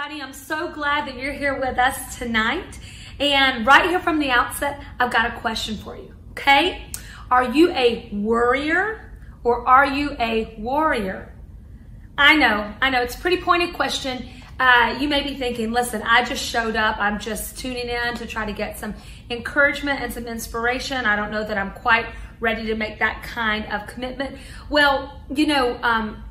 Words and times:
everybody. 0.00 0.22
I'm 0.22 0.32
so 0.32 0.72
glad 0.72 1.06
that 1.08 1.18
you're 1.18 1.32
here 1.32 1.58
with 1.60 1.78
us 1.78 2.16
tonight. 2.16 2.78
And 3.18 3.66
right 3.66 3.84
here 3.84 4.00
from 4.00 4.18
the 4.18 4.30
outset, 4.30 4.82
I've 4.98 5.10
got 5.10 5.26
a 5.26 5.40
question 5.40 5.76
for 5.76 5.94
you. 5.94 6.14
Okay? 6.30 6.86
Are 7.30 7.44
you 7.44 7.70
a 7.72 8.08
worrier 8.10 9.12
or 9.44 9.66
are 9.68 9.84
you 9.84 10.16
a 10.18 10.54
warrior? 10.58 11.34
I 12.16 12.36
know, 12.36 12.72
I 12.80 12.88
know, 12.88 13.02
it's 13.02 13.14
a 13.14 13.18
pretty 13.18 13.42
pointed 13.42 13.74
question. 13.74 14.26
Uh, 14.58 14.96
you 14.98 15.06
may 15.08 15.22
be 15.22 15.34
thinking, 15.34 15.70
listen, 15.70 16.02
I 16.02 16.24
just 16.24 16.42
showed 16.42 16.76
up. 16.76 16.96
I'm 16.98 17.18
just 17.18 17.58
tuning 17.58 17.88
in 17.88 18.14
to 18.14 18.26
try 18.26 18.46
to 18.46 18.52
get 18.52 18.78
some 18.78 18.94
encouragement 19.28 20.00
and 20.00 20.12
some 20.12 20.26
inspiration. 20.26 21.04
I 21.04 21.14
don't 21.14 21.30
know 21.30 21.44
that 21.44 21.58
I'm 21.58 21.72
quite 21.72 22.06
ready 22.38 22.64
to 22.66 22.74
make 22.74 23.00
that 23.00 23.22
kind 23.22 23.66
of 23.66 23.86
commitment. 23.86 24.38
Well, 24.70 25.20
you 25.34 25.46
know, 25.46 25.78
um, 25.82 26.24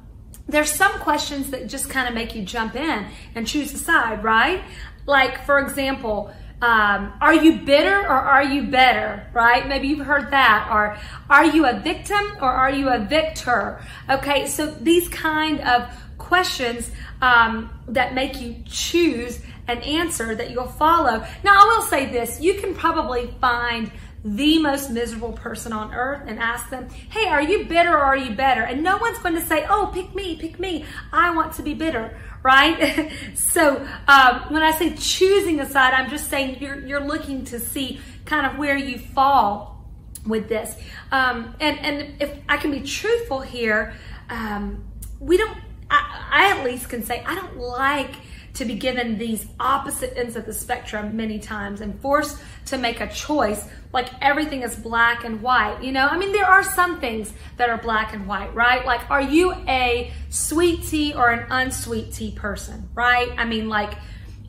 there's 0.49 0.71
some 0.71 0.91
questions 0.99 1.51
that 1.51 1.67
just 1.67 1.89
kind 1.89 2.07
of 2.07 2.13
make 2.13 2.35
you 2.35 2.43
jump 2.43 2.75
in 2.75 3.07
and 3.35 3.47
choose 3.47 3.73
a 3.73 3.77
side, 3.77 4.23
right? 4.23 4.63
Like, 5.05 5.45
for 5.45 5.59
example, 5.59 6.33
um, 6.61 7.13
are 7.21 7.33
you 7.33 7.53
bitter 7.59 8.01
or 8.01 8.09
are 8.09 8.43
you 8.43 8.63
better? 8.63 9.27
Right? 9.33 9.67
Maybe 9.67 9.87
you've 9.87 10.05
heard 10.05 10.31
that. 10.31 10.67
Or 10.71 10.97
are 11.29 11.45
you 11.45 11.65
a 11.65 11.79
victim 11.79 12.37
or 12.41 12.51
are 12.51 12.71
you 12.71 12.89
a 12.89 12.99
victor? 12.99 13.81
Okay, 14.09 14.47
so 14.47 14.67
these 14.67 15.07
kind 15.09 15.61
of 15.61 15.89
questions 16.17 16.91
um, 17.21 17.69
that 17.87 18.13
make 18.13 18.41
you 18.41 18.57
choose 18.65 19.39
an 19.67 19.79
answer 19.79 20.35
that 20.35 20.51
you'll 20.51 20.67
follow. 20.67 21.25
Now, 21.43 21.53
I 21.53 21.75
will 21.77 21.85
say 21.85 22.11
this 22.11 22.41
you 22.41 22.55
can 22.55 22.75
probably 22.75 23.33
find 23.39 23.91
the 24.23 24.59
most 24.59 24.89
miserable 24.89 25.31
person 25.31 25.71
on 25.71 25.93
earth 25.93 26.23
and 26.27 26.39
ask 26.39 26.69
them, 26.69 26.89
hey, 27.09 27.27
are 27.27 27.41
you 27.41 27.65
bitter 27.65 27.91
or 27.91 28.01
are 28.01 28.17
you 28.17 28.35
better? 28.35 28.61
And 28.61 28.83
no 28.83 28.97
one's 28.97 29.17
going 29.19 29.35
to 29.35 29.45
say, 29.45 29.65
oh, 29.69 29.91
pick 29.93 30.13
me, 30.13 30.35
pick 30.35 30.59
me. 30.59 30.85
I 31.13 31.33
want 31.35 31.53
to 31.53 31.63
be 31.63 31.73
bitter, 31.73 32.17
right? 32.43 33.11
so 33.35 33.85
um, 34.07 34.45
when 34.49 34.61
I 34.61 34.71
say 34.71 34.95
choosing 34.95 35.59
a 35.59 35.69
side, 35.69 35.93
I'm 35.93 36.09
just 36.09 36.29
saying 36.29 36.57
you're, 36.59 36.79
you're 36.79 37.05
looking 37.05 37.45
to 37.45 37.59
see 37.59 37.99
kind 38.25 38.45
of 38.45 38.57
where 38.57 38.77
you 38.77 38.99
fall 38.99 39.85
with 40.25 40.49
this. 40.49 40.75
Um, 41.11 41.55
and, 41.59 41.79
and 41.79 42.21
if 42.21 42.37
I 42.49 42.57
can 42.57 42.71
be 42.71 42.81
truthful 42.81 43.39
here, 43.39 43.93
um, 44.29 44.83
we 45.19 45.37
don't, 45.37 45.57
I, 45.89 46.27
I 46.31 46.57
at 46.57 46.65
least 46.65 46.89
can 46.89 47.03
say, 47.03 47.23
I 47.25 47.35
don't 47.35 47.57
like 47.57 48.15
to 48.59 48.65
be 48.65 48.75
given 48.75 49.17
these 49.17 49.47
opposite 49.59 50.15
ends 50.17 50.35
of 50.35 50.45
the 50.45 50.53
spectrum 50.53 51.15
many 51.15 51.39
times 51.39 51.79
and 51.79 51.99
forced 52.01 52.37
to 52.65 52.77
make 52.77 52.99
a 52.99 53.07
choice 53.07 53.65
like 53.93 54.09
everything 54.21 54.63
is 54.63 54.75
black 54.75 55.23
and 55.23 55.41
white. 55.41 55.81
You 55.81 55.93
know, 55.93 56.07
I 56.07 56.17
mean, 56.17 56.33
there 56.33 56.45
are 56.45 56.61
some 56.61 56.99
things 56.99 57.33
that 57.55 57.69
are 57.69 57.77
black 57.77 58.13
and 58.13 58.27
white, 58.27 58.53
right? 58.53 58.85
Like, 58.85 59.09
are 59.09 59.21
you 59.21 59.53
a 59.67 60.11
sweet 60.29 60.83
tea 60.83 61.13
or 61.13 61.29
an 61.29 61.47
unsweet 61.49 62.13
tea 62.13 62.31
person, 62.31 62.89
right? 62.93 63.31
I 63.37 63.45
mean, 63.45 63.69
like, 63.69 63.93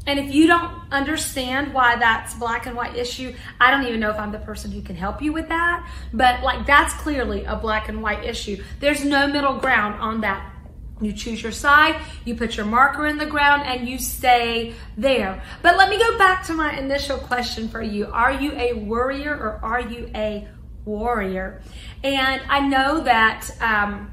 and 0.07 0.19
if 0.19 0.35
you 0.35 0.49
don't 0.49 0.73
understand 0.91 1.73
why 1.73 1.95
that's 1.95 2.35
black 2.35 2.67
and 2.67 2.75
white 2.75 2.97
issue, 2.97 3.33
I 3.61 3.71
don't 3.71 3.87
even 3.87 4.01
know 4.01 4.11
if 4.11 4.19
I'm 4.19 4.33
the 4.33 4.39
person 4.41 4.73
who 4.73 4.83
can 4.83 4.97
help 4.97 5.23
you 5.23 5.33
with 5.33 5.49
that. 5.51 5.89
But 6.13 6.43
like 6.43 6.67
that's 6.67 6.95
clearly 6.95 7.45
a 7.45 7.55
black 7.55 7.89
and 7.89 8.03
white 8.03 8.25
issue. 8.25 8.63
There's 8.81 9.05
no 9.05 9.29
middle 9.29 9.59
ground 9.59 10.01
on 10.01 10.23
that 10.23 10.53
you 11.01 11.13
choose 11.13 11.43
your 11.43 11.53
side, 11.53 12.01
you 12.25 12.35
put 12.35 12.57
your 12.57 12.67
marker 12.67 13.07
in 13.07 13.19
the 13.19 13.27
ground, 13.27 13.63
and 13.65 13.89
you 13.89 13.99
stay 13.99 14.75
there. 14.97 15.43
But 15.63 15.77
let 15.77 15.89
me 15.89 15.99
go 15.99 16.19
back 16.19 16.45
to 16.47 16.53
my 16.53 16.77
initial 16.77 17.19
question 17.19 17.69
for 17.69 17.83
you. 17.83 18.07
Are 18.07 18.33
you 18.33 18.53
a 18.53 18.75
worrier 18.75 19.35
or 19.35 19.61
are 19.63 19.81
you 19.81 20.11
a 20.15 20.47
warrior? 20.85 21.63
And 22.03 22.43
I 22.49 22.61
know 22.61 23.01
that 23.03 23.51
um, 23.61 24.13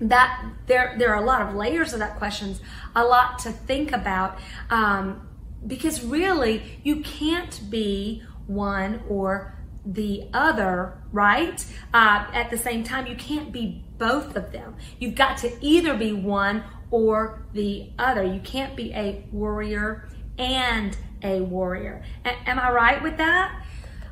that 0.00 0.44
there 0.66 0.96
there 0.98 1.14
are 1.14 1.22
a 1.22 1.26
lot 1.26 1.42
of 1.42 1.54
layers 1.54 1.92
of 1.92 2.00
that 2.00 2.16
questions, 2.16 2.60
a 2.96 3.04
lot 3.04 3.38
to 3.40 3.52
think 3.52 3.92
about, 3.92 4.38
um, 4.70 5.28
because 5.66 6.02
really 6.04 6.62
you 6.82 7.00
can't 7.00 7.60
be 7.70 8.22
one 8.46 9.02
or 9.08 9.56
the 9.84 10.28
other, 10.32 10.98
right? 11.12 11.64
Uh, 11.92 12.26
at 12.32 12.50
the 12.50 12.58
same 12.58 12.84
time, 12.84 13.06
you 13.06 13.16
can't 13.16 13.52
be 13.52 13.84
both 13.98 14.36
of 14.36 14.52
them. 14.52 14.76
You've 14.98 15.14
got 15.14 15.38
to 15.38 15.52
either 15.60 15.94
be 15.94 16.12
one 16.12 16.64
or 16.90 17.42
the 17.52 17.90
other. 17.98 18.22
You 18.22 18.40
can't 18.40 18.76
be 18.76 18.92
a 18.92 19.24
warrior 19.32 20.08
and 20.38 20.96
a 21.22 21.40
warrior. 21.40 22.02
A- 22.24 22.48
am 22.48 22.58
I 22.58 22.70
right 22.70 23.02
with 23.02 23.16
that? 23.16 23.64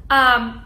Um, 0.08 0.64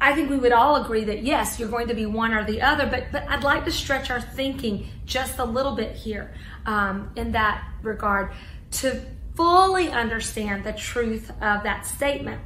I 0.00 0.14
think 0.14 0.30
we 0.30 0.36
would 0.36 0.52
all 0.52 0.84
agree 0.84 1.04
that 1.04 1.22
yes, 1.22 1.60
you're 1.60 1.68
going 1.68 1.86
to 1.86 1.94
be 1.94 2.06
one 2.06 2.34
or 2.34 2.44
the 2.44 2.60
other, 2.60 2.86
but 2.86 3.12
but 3.12 3.28
I'd 3.28 3.44
like 3.44 3.64
to 3.66 3.70
stretch 3.70 4.10
our 4.10 4.20
thinking 4.20 4.88
just 5.06 5.38
a 5.38 5.44
little 5.44 5.76
bit 5.76 5.94
here 5.94 6.34
um, 6.66 7.12
in 7.14 7.32
that 7.32 7.64
regard 7.82 8.32
to 8.72 9.00
fully 9.36 9.88
understand 9.88 10.64
the 10.64 10.72
truth 10.72 11.30
of 11.30 11.62
that 11.62 11.86
statement. 11.86 12.40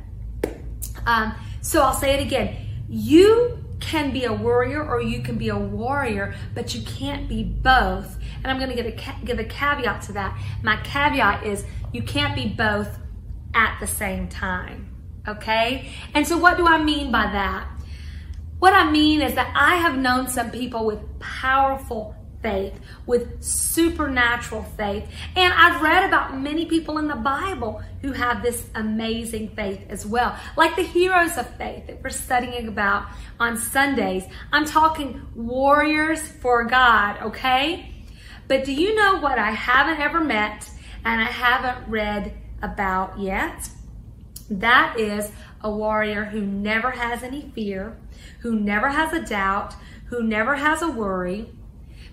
Um, 1.06 1.34
so 1.66 1.82
I'll 1.82 1.94
say 1.94 2.14
it 2.14 2.22
again. 2.22 2.56
You 2.88 3.58
can 3.80 4.12
be 4.12 4.24
a 4.24 4.32
worrier 4.32 4.88
or 4.88 5.02
you 5.02 5.20
can 5.20 5.36
be 5.36 5.48
a 5.48 5.58
warrior, 5.58 6.32
but 6.54 6.76
you 6.76 6.82
can't 6.82 7.28
be 7.28 7.42
both. 7.42 8.16
And 8.36 8.46
I'm 8.46 8.58
going 8.58 8.70
to 8.70 8.76
give 8.80 8.86
a, 8.86 9.24
give 9.24 9.40
a 9.40 9.44
caveat 9.44 10.02
to 10.02 10.12
that. 10.12 10.40
My 10.62 10.76
caveat 10.84 11.44
is 11.44 11.64
you 11.92 12.04
can't 12.04 12.36
be 12.36 12.46
both 12.46 13.00
at 13.52 13.78
the 13.80 13.86
same 13.88 14.28
time. 14.28 14.94
Okay? 15.26 15.90
And 16.14 16.24
so 16.24 16.38
what 16.38 16.56
do 16.56 16.68
I 16.68 16.80
mean 16.80 17.10
by 17.10 17.24
that? 17.24 17.68
What 18.60 18.72
I 18.72 18.88
mean 18.88 19.20
is 19.20 19.34
that 19.34 19.52
I 19.56 19.74
have 19.74 19.98
known 19.98 20.28
some 20.28 20.52
people 20.52 20.86
with 20.86 21.00
powerful 21.18 22.14
faith, 22.42 22.74
with 23.06 23.42
supernatural 23.42 24.62
faith. 24.62 25.08
And 25.34 25.52
I've 25.52 25.82
read 25.82 26.04
about 26.04 26.38
many 26.38 26.66
people 26.66 26.98
in 26.98 27.08
the 27.08 27.16
Bible 27.16 27.82
who 28.02 28.12
have 28.12 28.42
this 28.42 28.66
amazing 28.74 29.50
faith 29.50 29.80
as 29.88 30.06
well, 30.06 30.36
like 30.56 30.76
the 30.76 30.82
heroes 30.82 31.36
of 31.36 31.48
faith 31.56 31.86
that 31.86 32.02
we're 32.02 32.10
studying 32.10 32.68
about 32.68 33.06
on 33.40 33.56
Sundays. 33.56 34.24
I'm 34.52 34.64
talking 34.64 35.26
warriors 35.34 36.20
for 36.20 36.64
God, 36.64 37.20
okay? 37.22 37.92
But 38.48 38.64
do 38.64 38.72
you 38.72 38.94
know 38.94 39.18
what 39.18 39.38
I 39.38 39.50
haven't 39.50 40.00
ever 40.00 40.20
met 40.20 40.70
and 41.04 41.20
I 41.20 41.26
haven't 41.26 41.88
read 41.88 42.32
about 42.62 43.18
yet? 43.18 43.68
That 44.48 44.98
is 44.98 45.32
a 45.60 45.70
warrior 45.70 46.26
who 46.26 46.40
never 46.40 46.92
has 46.92 47.22
any 47.22 47.50
fear, 47.54 47.96
who 48.40 48.58
never 48.58 48.88
has 48.88 49.12
a 49.12 49.20
doubt, 49.20 49.74
who 50.06 50.22
never 50.22 50.54
has 50.54 50.82
a 50.82 50.88
worry, 50.88 51.50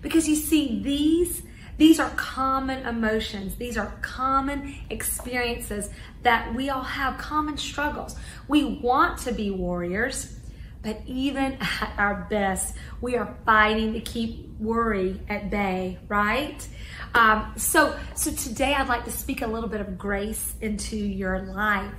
because 0.04 0.28
you 0.28 0.36
see, 0.36 0.82
these 0.82 1.42
these 1.78 1.98
are 1.98 2.10
common 2.10 2.86
emotions. 2.86 3.56
These 3.56 3.76
are 3.76 3.92
common 4.00 4.76
experiences 4.90 5.90
that 6.22 6.54
we 6.54 6.70
all 6.70 6.84
have, 6.84 7.18
common 7.18 7.56
struggles. 7.56 8.14
We 8.46 8.64
want 8.64 9.18
to 9.20 9.32
be 9.32 9.50
warriors, 9.50 10.38
but 10.82 11.00
even 11.06 11.54
at 11.60 11.94
our 11.98 12.26
best, 12.30 12.76
we 13.00 13.16
are 13.16 13.34
fighting 13.44 13.94
to 13.94 14.00
keep 14.00 14.48
worry 14.60 15.20
at 15.28 15.50
bay, 15.50 15.98
right? 16.06 16.68
Um, 17.14 17.52
so, 17.56 17.98
so 18.14 18.30
today 18.30 18.74
I'd 18.74 18.88
like 18.88 19.04
to 19.06 19.10
speak 19.10 19.42
a 19.42 19.46
little 19.46 19.68
bit 19.68 19.80
of 19.80 19.98
grace 19.98 20.54
into 20.60 20.96
your 20.96 21.40
life. 21.40 21.92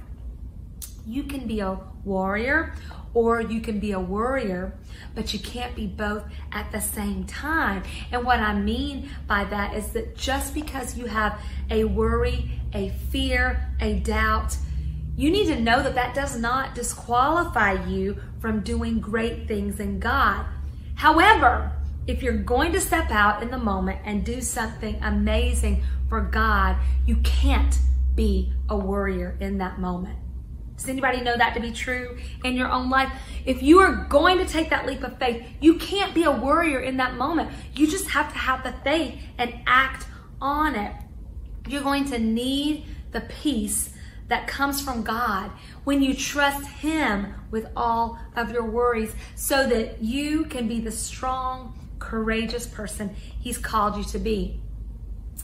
You 1.05 1.23
can 1.23 1.47
be 1.47 1.59
a 1.59 1.79
warrior 2.05 2.75
or 3.15 3.41
you 3.41 3.61
can 3.61 3.79
be 3.79 3.93
a 3.93 3.99
worrier, 3.99 4.77
but 5.15 5.33
you 5.33 5.39
can't 5.39 5.73
be 5.75 5.87
both 5.87 6.25
at 6.51 6.71
the 6.71 6.81
same 6.81 7.23
time. 7.23 7.81
And 8.11 8.23
what 8.23 8.39
I 8.39 8.53
mean 8.53 9.09
by 9.25 9.45
that 9.45 9.73
is 9.73 9.87
that 9.93 10.15
just 10.15 10.53
because 10.53 10.97
you 10.97 11.05
have 11.05 11.41
a 11.71 11.85
worry, 11.85 12.51
a 12.73 12.89
fear, 13.09 13.73
a 13.79 13.99
doubt, 13.99 14.57
you 15.15 15.31
need 15.31 15.47
to 15.47 15.59
know 15.59 15.81
that 15.81 15.95
that 15.95 16.13
does 16.13 16.37
not 16.37 16.75
disqualify 16.75 17.85
you 17.87 18.21
from 18.39 18.59
doing 18.59 18.99
great 18.99 19.47
things 19.47 19.79
in 19.79 19.99
God. 19.99 20.45
However, 20.95 21.71
if 22.05 22.21
you're 22.21 22.37
going 22.37 22.73
to 22.73 22.81
step 22.81 23.09
out 23.11 23.41
in 23.41 23.49
the 23.49 23.57
moment 23.57 24.01
and 24.03 24.25
do 24.25 24.41
something 24.41 25.01
amazing 25.01 25.83
for 26.09 26.19
God, 26.21 26.75
you 27.06 27.15
can't 27.18 27.79
be 28.13 28.53
a 28.69 28.75
worrier 28.75 29.38
in 29.39 29.57
that 29.59 29.79
moment. 29.79 30.19
Does 30.77 30.89
anybody 30.89 31.22
know 31.22 31.38
that 31.38 31.54
to 31.54 31.60
be 31.60 31.72
true 31.72 32.18
in 32.44 32.56
your 32.56 32.69
own 32.69 32.89
life? 32.89 33.12
If 33.45 33.63
you 33.63 33.80
are 33.80 34.06
going 34.10 34.38
to 34.39 34.45
take 34.45 34.69
that 34.69 34.86
leap 34.86 35.04
of 35.04 35.18
faith, 35.18 35.45
you 35.62 35.75
can't 35.75 36.13
be 36.13 36.24
a 36.24 36.31
worrier 36.31 36.80
in 36.80 36.98
that 36.98 37.16
moment. 37.16 37.51
You 37.75 37.88
just 37.88 38.10
have 38.10 38.31
to 38.33 38.38
have 38.38 38.63
the 38.63 38.74
faith 38.83 39.19
and 39.38 39.54
act 39.66 40.07
on 40.42 40.75
it. 40.75 40.94
You're 41.68 41.83
going 41.83 42.06
to 42.06 42.19
need 42.19 42.86
the 43.12 43.22
peace 43.22 43.92
that 44.27 44.48
comes 44.48 44.81
from 44.81 45.04
God 45.04 45.51
when 45.83 46.01
you 46.01 46.13
trust 46.13 46.68
Him 46.68 47.33
with 47.51 47.68
all 47.75 48.19
of 48.36 48.51
your 48.51 48.66
worries 48.66 49.13
so 49.36 49.68
that 49.68 50.04
you 50.04 50.45
can 50.45 50.68
be 50.68 50.80
the 50.80 50.92
strong, 50.92 51.80
courageous 52.00 52.68
person 52.68 53.16
He's 53.39 53.57
called 53.57 53.98
you 53.98 54.04
to 54.06 54.19
be. 54.19 54.60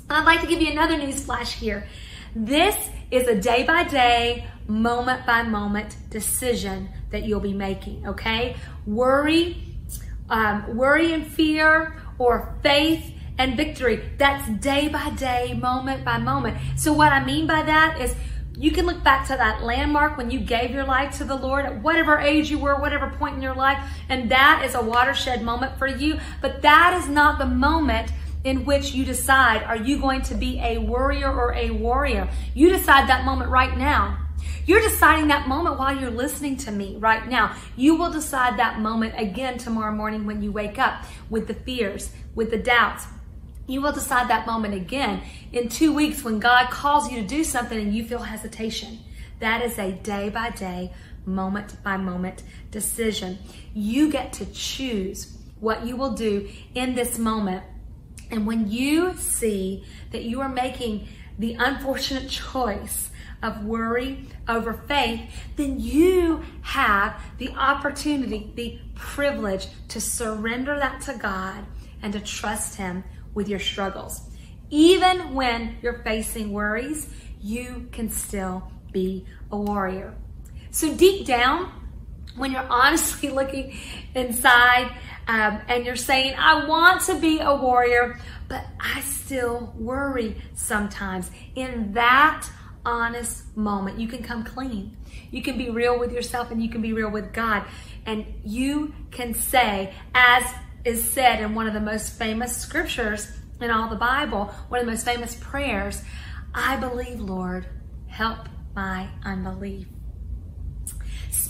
I'd 0.10 0.26
like 0.26 0.42
to 0.42 0.48
give 0.48 0.62
you 0.62 0.72
another 0.72 0.98
news 0.98 1.24
flash 1.24 1.54
here. 1.54 1.88
This 2.36 2.90
is 3.12 3.28
a 3.28 3.36
day 3.36 3.64
by 3.64 3.84
day, 3.84 4.48
moment 4.68 5.26
by 5.26 5.44
moment 5.44 5.98
decision 6.10 6.90
that 7.12 7.24
you'll 7.24 7.42
be 7.42 7.54
making, 7.54 8.08
okay? 8.08 8.56
Worry, 8.86 9.58
um, 10.30 10.76
worry 10.76 11.14
and 11.14 11.28
fear, 11.28 12.02
or 12.18 12.56
faith 12.64 13.14
and 13.38 13.58
victory. 13.58 14.02
That's 14.18 14.48
day 14.60 14.88
by 14.88 15.10
day, 15.12 15.54
moment 15.54 16.06
by 16.06 16.18
moment. 16.18 16.58
So 16.78 16.94
what 16.94 17.12
I 17.12 17.24
mean 17.24 17.48
by 17.48 17.64
that 17.64 18.00
is 18.00 18.16
you 18.58 18.72
can 18.72 18.86
look 18.86 19.04
back 19.04 19.28
to 19.28 19.36
that 19.36 19.64
landmark 19.64 20.18
when 20.18 20.30
you 20.30 20.40
gave 20.40 20.72
your 20.72 20.84
life 20.84 21.18
to 21.18 21.24
the 21.24 21.36
Lord 21.36 21.66
at 21.66 21.82
whatever 21.82 22.20
age 22.20 22.52
you 22.52 22.60
were, 22.60 22.76
whatever 22.76 23.10
point 23.18 23.36
in 23.36 23.42
your 23.42 23.56
life, 23.56 23.84
and 24.08 24.30
that 24.30 24.64
is 24.66 24.76
a 24.76 24.82
watershed 24.82 25.42
moment 25.42 25.78
for 25.78 25.88
you. 25.88 26.20
But 26.42 26.62
that 26.62 26.94
is 27.02 27.10
not 27.10 27.40
the 27.40 27.46
moment 27.46 28.12
in 28.44 28.66
which 28.66 28.94
you 28.94 29.06
decide 29.06 29.64
are 29.64 29.78
you 29.78 30.00
going 30.00 30.22
to 30.24 30.36
be 30.36 30.60
a 30.60 30.78
worrier 30.78 31.32
or 31.32 31.54
a 31.54 31.72
warrior? 31.72 32.30
You 32.54 32.70
decide 32.70 33.08
that 33.10 33.26
moment 33.26 33.52
right 33.52 33.78
now. 33.78 34.18
You're 34.66 34.82
deciding 34.82 35.28
that 35.28 35.48
moment 35.48 35.80
while 35.80 35.96
you're 35.96 36.12
listening 36.12 36.58
to 36.58 36.72
me 36.72 36.98
right 36.98 37.28
now. 37.28 37.56
You 37.76 37.96
will 37.96 38.12
decide 38.12 38.58
that 38.58 38.80
moment 38.80 39.16
again 39.18 39.58
tomorrow 39.58 39.94
morning 39.94 40.26
when 40.26 40.42
you 40.42 40.52
wake 40.52 40.80
up 40.80 41.04
with 41.30 41.48
the 41.48 41.54
fears, 41.54 42.12
with 42.36 42.52
the 42.52 42.58
doubts. 42.58 43.06
You 43.68 43.82
will 43.82 43.92
decide 43.92 44.30
that 44.30 44.46
moment 44.46 44.74
again 44.74 45.22
in 45.52 45.70
two 45.70 45.94
weeks 45.94 46.24
when 46.24 46.40
God 46.40 46.70
calls 46.70 47.12
you 47.12 47.22
to 47.22 47.28
do 47.28 47.44
something 47.44 47.80
and 47.80 47.94
you 47.94 48.04
feel 48.04 48.20
hesitation. 48.20 49.00
That 49.40 49.62
is 49.62 49.78
a 49.80 49.92
day 49.92 50.30
by 50.30 50.52
day, 50.52 50.92
moment 51.26 51.82
by 51.84 51.98
moment 51.98 52.44
decision. 52.70 53.40
You 53.74 54.12
get 54.12 54.34
to 54.34 54.46
choose 54.46 55.38
what 55.60 55.86
you 55.86 55.96
will 55.96 56.14
do 56.14 56.50
in 56.76 56.96
this 56.96 57.18
moment. 57.18 57.64
And 58.32 58.48
when 58.48 58.72
you 58.72 59.16
see 59.18 59.84
that 60.12 60.24
you 60.24 60.42
are 60.42 60.50
making 60.50 61.08
the 61.38 61.56
unfortunate 61.60 62.30
choice 62.30 63.10
of 63.44 63.66
worry 63.66 64.28
over 64.48 64.74
faith, 64.74 65.22
then 65.56 65.80
you 65.80 66.44
have 66.62 67.22
the 67.38 67.50
opportunity, 67.50 68.52
the 68.56 68.80
privilege 68.96 69.68
to 69.90 70.00
surrender 70.00 70.78
that 70.78 71.02
to 71.02 71.14
God 71.16 71.66
and 72.02 72.14
to 72.14 72.20
trust 72.20 72.76
Him 72.76 73.04
with 73.34 73.50
your 73.50 73.60
struggles. 73.60 74.22
Even 74.70 75.34
when 75.34 75.78
you're 75.82 76.02
facing 76.04 76.52
worries, 76.52 77.10
you 77.42 77.88
can 77.92 78.10
still 78.10 78.72
be 78.92 79.26
a 79.52 79.58
warrior. 79.58 80.14
So, 80.70 80.94
deep 80.94 81.26
down, 81.26 81.72
when 82.36 82.52
you're 82.52 82.68
honestly 82.70 83.30
looking 83.40 83.78
inside 84.16 84.92
um, 85.28 85.62
and 85.68 85.86
you're 85.86 85.96
saying, 85.96 86.36
I 86.38 86.66
want 86.66 87.02
to 87.04 87.20
be 87.20 87.40
a 87.40 87.56
warrior, 87.56 88.20
but 88.48 88.66
I 88.80 89.02
still 89.02 89.74
worry 89.78 90.42
sometimes, 90.56 91.32
in 91.56 91.94
that 91.94 92.48
honest 92.86 93.56
moment. 93.56 94.00
You 94.00 94.08
can 94.08 94.24
come 94.24 94.44
clean. 94.44 94.98
You 95.30 95.42
can 95.42 95.58
be 95.58 95.70
real 95.70 96.00
with 96.00 96.12
yourself 96.12 96.52
and 96.52 96.62
you 96.62 96.70
can 96.70 96.82
be 96.82 96.94
real 96.94 97.10
with 97.10 97.32
God. 97.34 97.64
And 98.06 98.26
you 98.44 98.94
can 99.12 99.34
say, 99.34 99.94
as 100.14 100.44
is 100.84 101.04
said 101.04 101.42
in 101.42 101.54
one 101.54 101.68
of 101.68 101.74
the 101.74 101.80
most 101.80 102.18
famous 102.18 102.58
scriptures 102.58 103.32
in 103.62 103.70
all 103.70 103.90
the 103.90 103.96
Bible, 103.96 104.46
one 104.70 104.80
of 104.80 104.86
the 104.86 104.92
most 104.92 105.06
famous 105.06 105.36
prayers, 105.36 106.02
I 106.54 106.78
believe, 106.78 107.20
Lord, 107.20 107.68
help 108.08 108.50
my 108.76 109.10
unbelief. 109.24 109.88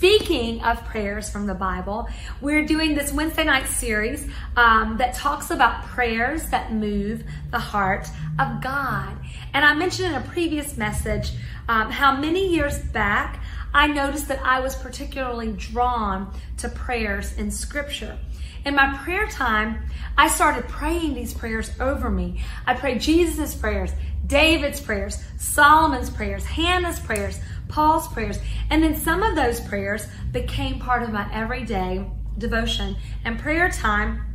Speaking 0.02 0.60
of 0.64 0.84
prayers 0.84 1.30
from 1.30 1.46
the 1.46 1.54
Bible, 1.54 2.08
we're 2.40 2.66
doing 2.66 2.96
this 2.96 3.12
Wednesday 3.12 3.44
night 3.44 3.68
series 3.68 4.28
um, 4.56 4.96
that 4.96 5.14
talks 5.14 5.52
about 5.52 5.84
prayers 5.84 6.42
that 6.48 6.72
move 6.72 7.22
the 7.52 7.60
heart 7.60 8.08
of 8.36 8.60
God. 8.60 9.16
And 9.54 9.64
I 9.64 9.74
mentioned 9.74 10.08
in 10.08 10.20
a 10.20 10.26
previous 10.26 10.76
message 10.76 11.30
um, 11.68 11.92
how 11.92 12.16
many 12.16 12.48
years 12.48 12.80
back 12.80 13.44
I 13.72 13.86
noticed 13.86 14.26
that 14.26 14.40
I 14.42 14.58
was 14.58 14.74
particularly 14.74 15.52
drawn 15.52 16.34
to 16.56 16.68
prayers 16.68 17.38
in 17.38 17.52
Scripture. 17.52 18.18
In 18.64 18.74
my 18.74 18.96
prayer 19.04 19.28
time, 19.28 19.84
I 20.18 20.26
started 20.28 20.66
praying 20.66 21.14
these 21.14 21.32
prayers 21.32 21.70
over 21.78 22.10
me. 22.10 22.42
I 22.66 22.74
prayed 22.74 23.00
Jesus' 23.00 23.54
prayers, 23.54 23.92
David's 24.26 24.80
prayers, 24.80 25.22
Solomon's 25.36 26.10
prayers, 26.10 26.44
Hannah's 26.44 26.98
prayers, 26.98 27.40
Paul's 27.68 28.08
prayers. 28.08 28.38
And 28.70 28.82
then 28.82 28.94
some 28.94 29.22
of 29.22 29.34
those 29.34 29.60
prayers 29.60 30.06
became 30.32 30.78
part 30.78 31.02
of 31.02 31.10
my 31.10 31.28
everyday 31.32 32.04
devotion 32.38 32.96
and 33.24 33.38
prayer 33.38 33.70
time 33.70 34.32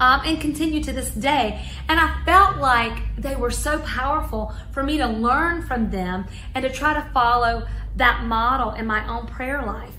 um, 0.00 0.20
and 0.24 0.40
continue 0.40 0.82
to 0.82 0.92
this 0.92 1.10
day. 1.10 1.64
And 1.88 2.00
I 2.00 2.22
felt 2.24 2.56
like 2.58 3.16
they 3.16 3.36
were 3.36 3.50
so 3.50 3.78
powerful 3.80 4.54
for 4.72 4.82
me 4.82 4.98
to 4.98 5.06
learn 5.06 5.62
from 5.62 5.90
them 5.90 6.26
and 6.54 6.64
to 6.64 6.70
try 6.70 6.94
to 6.94 7.10
follow 7.12 7.66
that 7.96 8.24
model 8.24 8.72
in 8.72 8.86
my 8.86 9.06
own 9.08 9.26
prayer 9.26 9.64
life. 9.64 9.94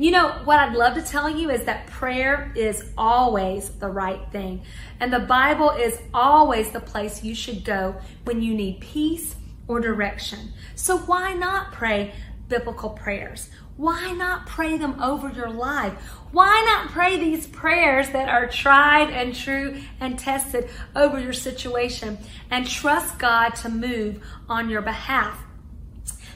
You 0.00 0.12
know, 0.12 0.28
what 0.44 0.60
I'd 0.60 0.76
love 0.76 0.94
to 0.94 1.02
tell 1.02 1.28
you 1.28 1.50
is 1.50 1.64
that 1.64 1.88
prayer 1.88 2.52
is 2.54 2.84
always 2.96 3.70
the 3.70 3.88
right 3.88 4.20
thing. 4.30 4.62
And 5.00 5.12
the 5.12 5.18
Bible 5.18 5.70
is 5.70 5.98
always 6.14 6.70
the 6.70 6.78
place 6.78 7.24
you 7.24 7.34
should 7.34 7.64
go 7.64 7.96
when 8.22 8.40
you 8.40 8.54
need 8.54 8.80
peace 8.80 9.34
or 9.68 9.80
direction. 9.80 10.52
So 10.74 10.98
why 10.98 11.34
not 11.34 11.72
pray 11.72 12.14
biblical 12.48 12.90
prayers? 12.90 13.50
Why 13.76 14.10
not 14.12 14.46
pray 14.46 14.76
them 14.76 15.00
over 15.00 15.28
your 15.28 15.50
life? 15.50 15.92
Why 16.32 16.64
not 16.66 16.90
pray 16.90 17.16
these 17.16 17.46
prayers 17.46 18.08
that 18.10 18.28
are 18.28 18.48
tried 18.48 19.10
and 19.10 19.34
true 19.34 19.80
and 20.00 20.18
tested 20.18 20.68
over 20.96 21.20
your 21.20 21.32
situation 21.32 22.18
and 22.50 22.66
trust 22.66 23.18
God 23.18 23.50
to 23.56 23.68
move 23.68 24.24
on 24.48 24.68
your 24.68 24.82
behalf? 24.82 25.38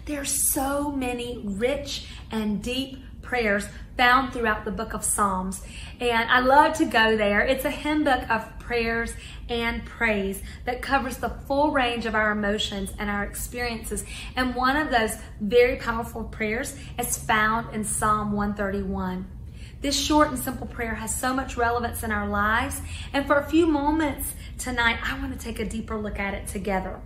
There 0.06 0.20
are 0.20 0.25
so 0.25 0.93
many 0.93 1.40
rich 1.44 2.06
and 2.31 2.62
deep 2.62 2.99
prayers 3.23 3.67
found 3.97 4.33
throughout 4.33 4.65
the 4.65 4.71
book 4.71 4.94
of 4.94 5.05
Psalms. 5.05 5.62
And 6.00 6.31
I 6.31 6.41
love 6.41 6.77
to 6.79 6.85
go 6.85 7.17
there. 7.17 7.41
It's 7.41 7.65
a 7.65 7.71
hymn 7.71 8.05
book 8.05 8.29
of 8.31 8.59
prayers 8.59 9.15
and 9.49 9.85
praise 9.85 10.43
that 10.65 10.83
covers 10.83 11.19
the 11.19 11.29
full 11.29 11.71
range 11.71 12.06
of 12.06 12.15
our 12.15 12.33
emotions 12.33 12.93
and 12.99 13.11
our 13.11 13.25
experiences. 13.25 14.05
And 14.35 14.55
one 14.55 14.77
of 14.77 14.91
those 14.91 15.17
very 15.41 15.77
powerful 15.77 16.25
prayers 16.25 16.77
is 16.99 17.19
found 17.19 17.75
in 17.75 17.85
Psalm 17.85 18.33
131. 18.33 19.27
This 19.83 19.99
short 20.00 20.29
and 20.29 20.38
simple 20.38 20.69
prayer 20.69 20.95
has 20.95 21.15
so 21.15 21.35
much 21.35 21.56
relevance 21.56 22.05
in 22.05 22.12
our 22.12 22.29
lives. 22.29 22.81
And 23.12 23.27
for 23.27 23.37
a 23.37 23.45
few 23.45 23.67
moments 23.67 24.33
tonight, 24.59 24.99
I 25.03 25.19
want 25.19 25.38
to 25.38 25.45
take 25.45 25.59
a 25.59 25.65
deeper 25.65 25.99
look 25.99 26.21
at 26.21 26.35
it 26.35 26.47
together. 26.47 27.00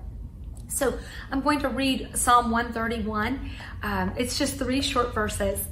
So 0.69 0.99
I'm 1.32 1.41
going 1.41 1.61
to 1.61 1.71
read 1.71 2.11
Psalm 2.19 2.50
131. 2.50 3.50
Um, 3.82 4.12
it's 4.19 4.39
just 4.39 4.59
three 4.59 4.82
short 4.82 5.15
verses. 5.15 5.65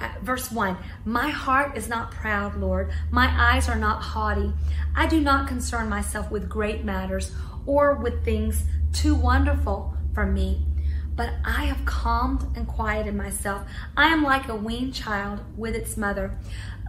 Uh, 0.00 0.08
verse 0.22 0.50
1 0.52 0.76
My 1.04 1.28
heart 1.28 1.76
is 1.76 1.88
not 1.88 2.10
proud, 2.10 2.56
Lord. 2.56 2.90
My 3.10 3.26
eyes 3.36 3.68
are 3.68 3.78
not 3.78 4.02
haughty. 4.02 4.52
I 4.94 5.06
do 5.06 5.20
not 5.20 5.48
concern 5.48 5.88
myself 5.88 6.30
with 6.30 6.48
great 6.48 6.84
matters 6.84 7.32
or 7.66 7.94
with 7.94 8.24
things 8.24 8.64
too 8.92 9.14
wonderful 9.14 9.94
for 10.14 10.26
me. 10.26 10.64
But 11.14 11.34
I 11.44 11.64
have 11.64 11.84
calmed 11.84 12.56
and 12.56 12.66
quieted 12.66 13.14
myself. 13.14 13.62
I 13.96 14.06
am 14.06 14.22
like 14.22 14.48
a 14.48 14.54
weaned 14.54 14.94
child 14.94 15.40
with 15.56 15.74
its 15.74 15.96
mother. 15.96 16.38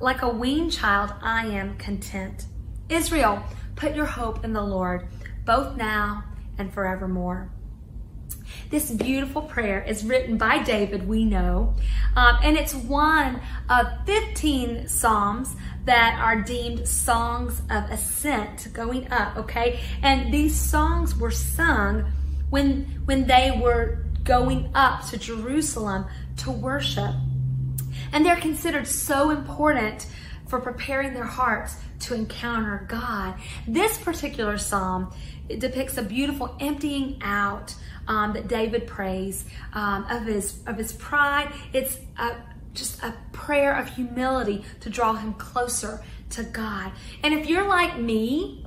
Like 0.02 0.22
a 0.22 0.30
weaned 0.30 0.72
child, 0.72 1.14
I 1.22 1.48
am 1.48 1.78
content. 1.78 2.46
Israel, 2.90 3.44
put 3.76 3.96
your 3.96 4.06
hope 4.06 4.46
in 4.46 4.54
the 4.54 4.62
Lord, 4.62 5.08
both 5.46 5.76
now 5.76 6.24
and 6.60 6.72
forevermore. 6.72 7.50
This 8.70 8.92
beautiful 8.92 9.42
prayer 9.42 9.84
is 9.84 10.04
written 10.04 10.38
by 10.38 10.64
David, 10.64 11.08
we 11.08 11.26
know, 11.26 11.76
um, 12.16 12.38
and 12.44 12.58
it's 12.58 12.74
one 12.74 13.42
of 13.70 13.88
15 14.06 14.88
Psalms 14.88 15.56
that 15.86 16.20
are 16.20 16.42
deemed 16.42 16.88
songs 16.88 17.62
of 17.70 17.90
ascent, 17.90 18.72
going 18.74 19.12
up, 19.12 19.38
okay? 19.38 19.80
And 20.04 20.34
these 20.34 20.56
songs 20.56 21.16
were 21.16 21.32
sung 21.32 22.12
when, 22.50 22.86
when 23.06 23.28
they 23.28 23.60
were 23.62 24.06
going 24.24 24.70
up 24.76 25.08
to 25.10 25.18
Jerusalem 25.18 26.06
to 26.38 26.52
worship. 26.52 27.16
And 28.12 28.26
they're 28.26 28.36
considered 28.36 28.88
so 28.88 29.30
important 29.32 30.08
for 30.48 30.60
preparing 30.60 31.14
their 31.14 31.24
hearts 31.24 31.76
to 32.00 32.16
encounter 32.16 32.86
God. 32.88 33.36
This 33.68 33.98
particular 33.98 34.58
psalm 34.58 35.14
depicts 35.48 35.98
a 35.98 36.02
beautiful 36.02 36.56
emptying 36.60 37.20
out 37.22 37.76
um, 38.10 38.34
that 38.34 38.50
David 38.50 38.88
prays 38.88 39.46
um, 39.74 40.04
of 40.10 40.26
his 40.26 40.60
of 40.68 40.78
his 40.78 40.92
pride. 40.94 41.54
It's 41.72 41.98
a, 42.18 42.36
just 42.74 43.02
a 43.04 43.14
prayer 43.32 43.74
of 43.74 43.88
humility 43.88 44.66
to 44.82 44.90
draw 44.90 45.14
him 45.14 45.34
closer 45.36 46.04
to 46.32 46.44
God. 46.44 46.92
And 47.24 47.34
if 47.34 47.48
you're 47.48 47.68
like 47.68 47.98
me, 47.98 48.66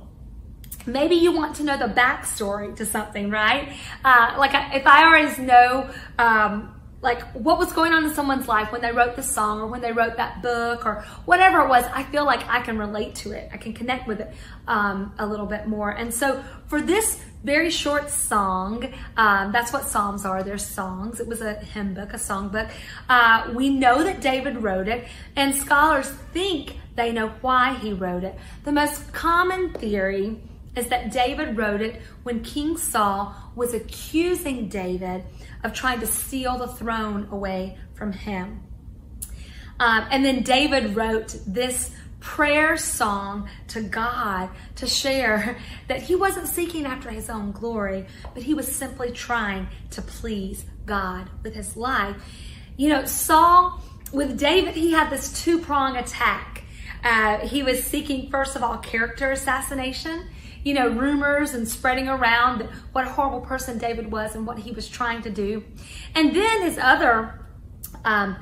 maybe 0.85 1.15
you 1.15 1.31
want 1.31 1.57
to 1.57 1.63
know 1.63 1.77
the 1.77 1.93
backstory 1.93 2.75
to 2.77 2.85
something, 2.85 3.29
right? 3.29 3.73
Uh, 4.03 4.35
like 4.37 4.51
if 4.73 4.87
I 4.87 5.05
always 5.05 5.37
know. 5.37 5.89
Um, 6.17 6.69
like 7.01 7.21
what 7.33 7.59
was 7.59 7.73
going 7.73 7.91
on 7.91 8.05
in 8.05 8.13
someone's 8.13 8.47
life 8.47 8.71
when 8.71 8.79
they 8.79 8.93
wrote 8.93 9.17
the 9.17 9.21
song 9.21 9.59
or 9.59 9.67
when 9.67 9.81
they 9.81 9.91
wrote 9.91 10.15
that 10.15 10.41
book 10.41 10.85
or 10.85 11.01
whatever 11.25 11.59
it 11.59 11.67
was, 11.67 11.83
I 11.93 12.03
feel 12.03 12.23
like 12.23 12.47
I 12.47 12.61
can 12.61 12.77
relate 12.77 13.15
to 13.15 13.33
it. 13.33 13.49
I 13.51 13.57
can 13.57 13.73
connect 13.73 14.07
with 14.07 14.21
it 14.21 14.33
um, 14.69 15.13
a 15.19 15.27
little 15.27 15.45
bit 15.45 15.67
more. 15.67 15.89
And 15.91 16.13
so 16.13 16.41
for 16.67 16.81
this 16.81 17.19
very 17.43 17.69
short 17.69 18.09
song, 18.09 18.93
um, 19.17 19.51
that's 19.51 19.73
what 19.73 19.83
Psalms 19.83 20.25
are. 20.25 20.43
They're 20.43 20.57
songs. 20.57 21.19
It 21.19 21.27
was 21.27 21.41
a 21.41 21.55
hymn 21.55 21.93
book, 21.93 22.13
a 22.13 22.17
song 22.17 22.49
book. 22.49 22.69
Uh, 23.09 23.51
we 23.53 23.69
know 23.69 24.03
that 24.03 24.21
David 24.21 24.63
wrote 24.63 24.87
it, 24.87 25.07
and 25.35 25.53
scholars 25.53 26.09
think 26.31 26.77
they 26.95 27.11
know 27.11 27.29
why 27.41 27.73
he 27.75 27.91
wrote 27.91 28.23
it. 28.23 28.35
The 28.63 28.71
most 28.71 29.11
common 29.11 29.73
theory 29.73 30.39
is 30.75 30.87
that 30.87 31.11
David 31.11 31.57
wrote 31.57 31.81
it 31.81 32.01
when 32.23 32.43
King 32.43 32.77
Saul 32.77 33.35
was 33.55 33.73
accusing 33.73 34.69
David 34.69 35.23
of 35.63 35.73
trying 35.73 35.99
to 35.99 36.07
steal 36.07 36.57
the 36.57 36.67
throne 36.67 37.27
away 37.29 37.77
from 37.93 38.13
him. 38.13 38.63
Um, 39.79 40.05
and 40.11 40.23
then 40.23 40.43
David 40.43 40.95
wrote 40.95 41.37
this 41.45 41.91
prayer 42.23 42.77
song 42.77 43.49
to 43.67 43.81
God 43.81 44.49
to 44.77 44.87
share 44.87 45.57
that 45.87 46.01
he 46.01 46.15
wasn't 46.15 46.47
seeking 46.47 46.85
after 46.85 47.09
his 47.09 47.29
own 47.29 47.51
glory, 47.51 48.05
but 48.33 48.41
he 48.41 48.53
was 48.53 48.73
simply 48.73 49.11
trying 49.11 49.67
to 49.91 50.01
please 50.01 50.65
God 50.85 51.29
with 51.43 51.53
his 51.53 51.75
life. 51.75 52.15
You 52.77 52.89
know, 52.89 53.05
Saul, 53.05 53.81
with 54.11 54.39
David, 54.39 54.73
he 54.73 54.91
had 54.91 55.09
this 55.09 55.43
two 55.43 55.59
prong 55.59 55.97
attack. 55.97 56.63
Uh, 57.03 57.39
he 57.39 57.61
was 57.61 57.83
seeking, 57.83 58.31
first 58.31 58.55
of 58.55 58.63
all, 58.63 58.77
character 58.77 59.31
assassination 59.31 60.29
you 60.63 60.73
know, 60.73 60.87
rumors 60.87 61.53
and 61.53 61.67
spreading 61.67 62.07
around 62.07 62.61
what 62.93 63.05
a 63.05 63.09
horrible 63.09 63.41
person 63.41 63.77
David 63.77 64.09
was 64.09 64.33
and 64.33 64.47
what 64.47 64.57
he 64.57 64.71
was 64.71 64.87
trying 64.87 65.21
to 65.21 65.29
do. 65.29 65.61
And 66.15 66.33
then 66.33 66.61
his 66.61 66.77
other 66.77 67.45
um, 68.05 68.37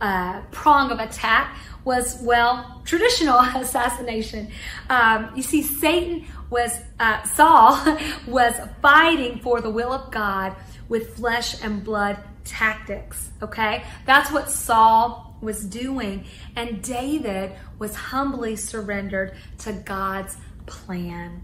uh, 0.00 0.42
prong 0.52 0.92
of 0.92 1.00
attack 1.00 1.58
was, 1.86 2.18
well, 2.20 2.82
traditional 2.84 3.38
assassination. 3.54 4.50
Um, 4.90 5.30
you 5.34 5.42
see, 5.42 5.62
Satan 5.62 6.26
was, 6.50 6.78
uh, 7.00 7.22
Saul 7.22 7.96
was 8.26 8.54
fighting 8.82 9.38
for 9.38 9.62
the 9.62 9.70
will 9.70 9.92
of 9.92 10.10
God 10.10 10.54
with 10.88 11.16
flesh 11.16 11.62
and 11.62 11.82
blood 11.82 12.18
tactics, 12.44 13.30
okay? 13.40 13.84
That's 14.04 14.30
what 14.30 14.50
Saul 14.50 15.36
was 15.40 15.64
doing. 15.64 16.24
And 16.56 16.82
David 16.82 17.52
was 17.78 17.94
humbly 17.94 18.56
surrendered 18.56 19.36
to 19.58 19.72
God's 19.72 20.36
plan. 20.66 21.42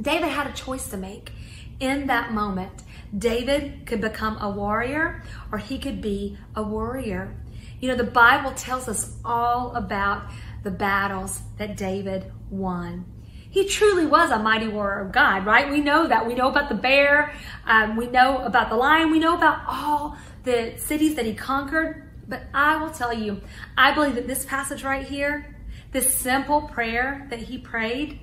David 0.00 0.28
had 0.28 0.46
a 0.46 0.52
choice 0.52 0.88
to 0.90 0.96
make 0.96 1.32
in 1.80 2.06
that 2.06 2.32
moment. 2.32 2.82
David 3.16 3.86
could 3.86 4.00
become 4.00 4.38
a 4.40 4.50
warrior 4.50 5.22
or 5.50 5.58
he 5.58 5.78
could 5.78 6.00
be 6.00 6.38
a 6.56 6.62
warrior. 6.62 7.34
You 7.82 7.88
know, 7.88 7.96
the 7.96 8.04
Bible 8.04 8.52
tells 8.52 8.86
us 8.86 9.16
all 9.24 9.74
about 9.74 10.22
the 10.62 10.70
battles 10.70 11.42
that 11.58 11.76
David 11.76 12.30
won. 12.48 13.04
He 13.50 13.66
truly 13.66 14.06
was 14.06 14.30
a 14.30 14.38
mighty 14.38 14.68
warrior 14.68 15.00
of 15.00 15.10
God, 15.10 15.44
right? 15.44 15.68
We 15.68 15.80
know 15.80 16.06
that. 16.06 16.24
We 16.24 16.36
know 16.36 16.48
about 16.48 16.68
the 16.68 16.76
bear. 16.76 17.34
Um, 17.66 17.96
we 17.96 18.06
know 18.06 18.38
about 18.44 18.70
the 18.70 18.76
lion. 18.76 19.10
We 19.10 19.18
know 19.18 19.34
about 19.34 19.64
all 19.66 20.16
the 20.44 20.74
cities 20.76 21.16
that 21.16 21.26
he 21.26 21.34
conquered. 21.34 22.08
But 22.28 22.44
I 22.54 22.80
will 22.80 22.90
tell 22.90 23.12
you, 23.12 23.40
I 23.76 23.92
believe 23.92 24.14
that 24.14 24.28
this 24.28 24.44
passage 24.44 24.84
right 24.84 25.04
here, 25.04 25.56
this 25.90 26.14
simple 26.14 26.62
prayer 26.62 27.26
that 27.30 27.40
he 27.40 27.58
prayed, 27.58 28.20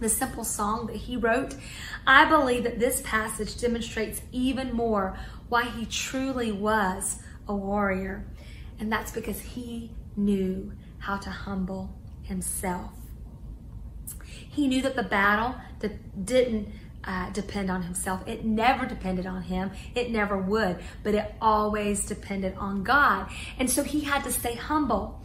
the 0.00 0.08
simple 0.08 0.42
song 0.42 0.88
that 0.88 0.96
he 0.96 1.16
wrote, 1.16 1.54
I 2.08 2.28
believe 2.28 2.64
that 2.64 2.80
this 2.80 3.02
passage 3.02 3.56
demonstrates 3.56 4.20
even 4.32 4.72
more 4.72 5.16
why 5.48 5.66
he 5.66 5.86
truly 5.86 6.50
was 6.50 7.22
a 7.46 7.54
warrior. 7.54 8.24
And 8.80 8.90
that's 8.90 9.12
because 9.12 9.40
he 9.40 9.92
knew 10.16 10.72
how 10.98 11.18
to 11.18 11.30
humble 11.30 11.94
himself. 12.22 12.90
He 14.48 14.66
knew 14.66 14.82
that 14.82 14.96
the 14.96 15.02
battle 15.02 15.54
didn't 16.24 16.68
uh, 17.04 17.30
depend 17.30 17.70
on 17.70 17.82
himself. 17.82 18.26
It 18.26 18.44
never 18.44 18.86
depended 18.86 19.26
on 19.26 19.42
him. 19.42 19.70
It 19.94 20.10
never 20.10 20.36
would, 20.38 20.80
but 21.02 21.14
it 21.14 21.34
always 21.40 22.06
depended 22.06 22.54
on 22.56 22.82
God. 22.82 23.30
And 23.58 23.70
so 23.70 23.82
he 23.82 24.00
had 24.00 24.24
to 24.24 24.32
stay 24.32 24.54
humble 24.54 25.22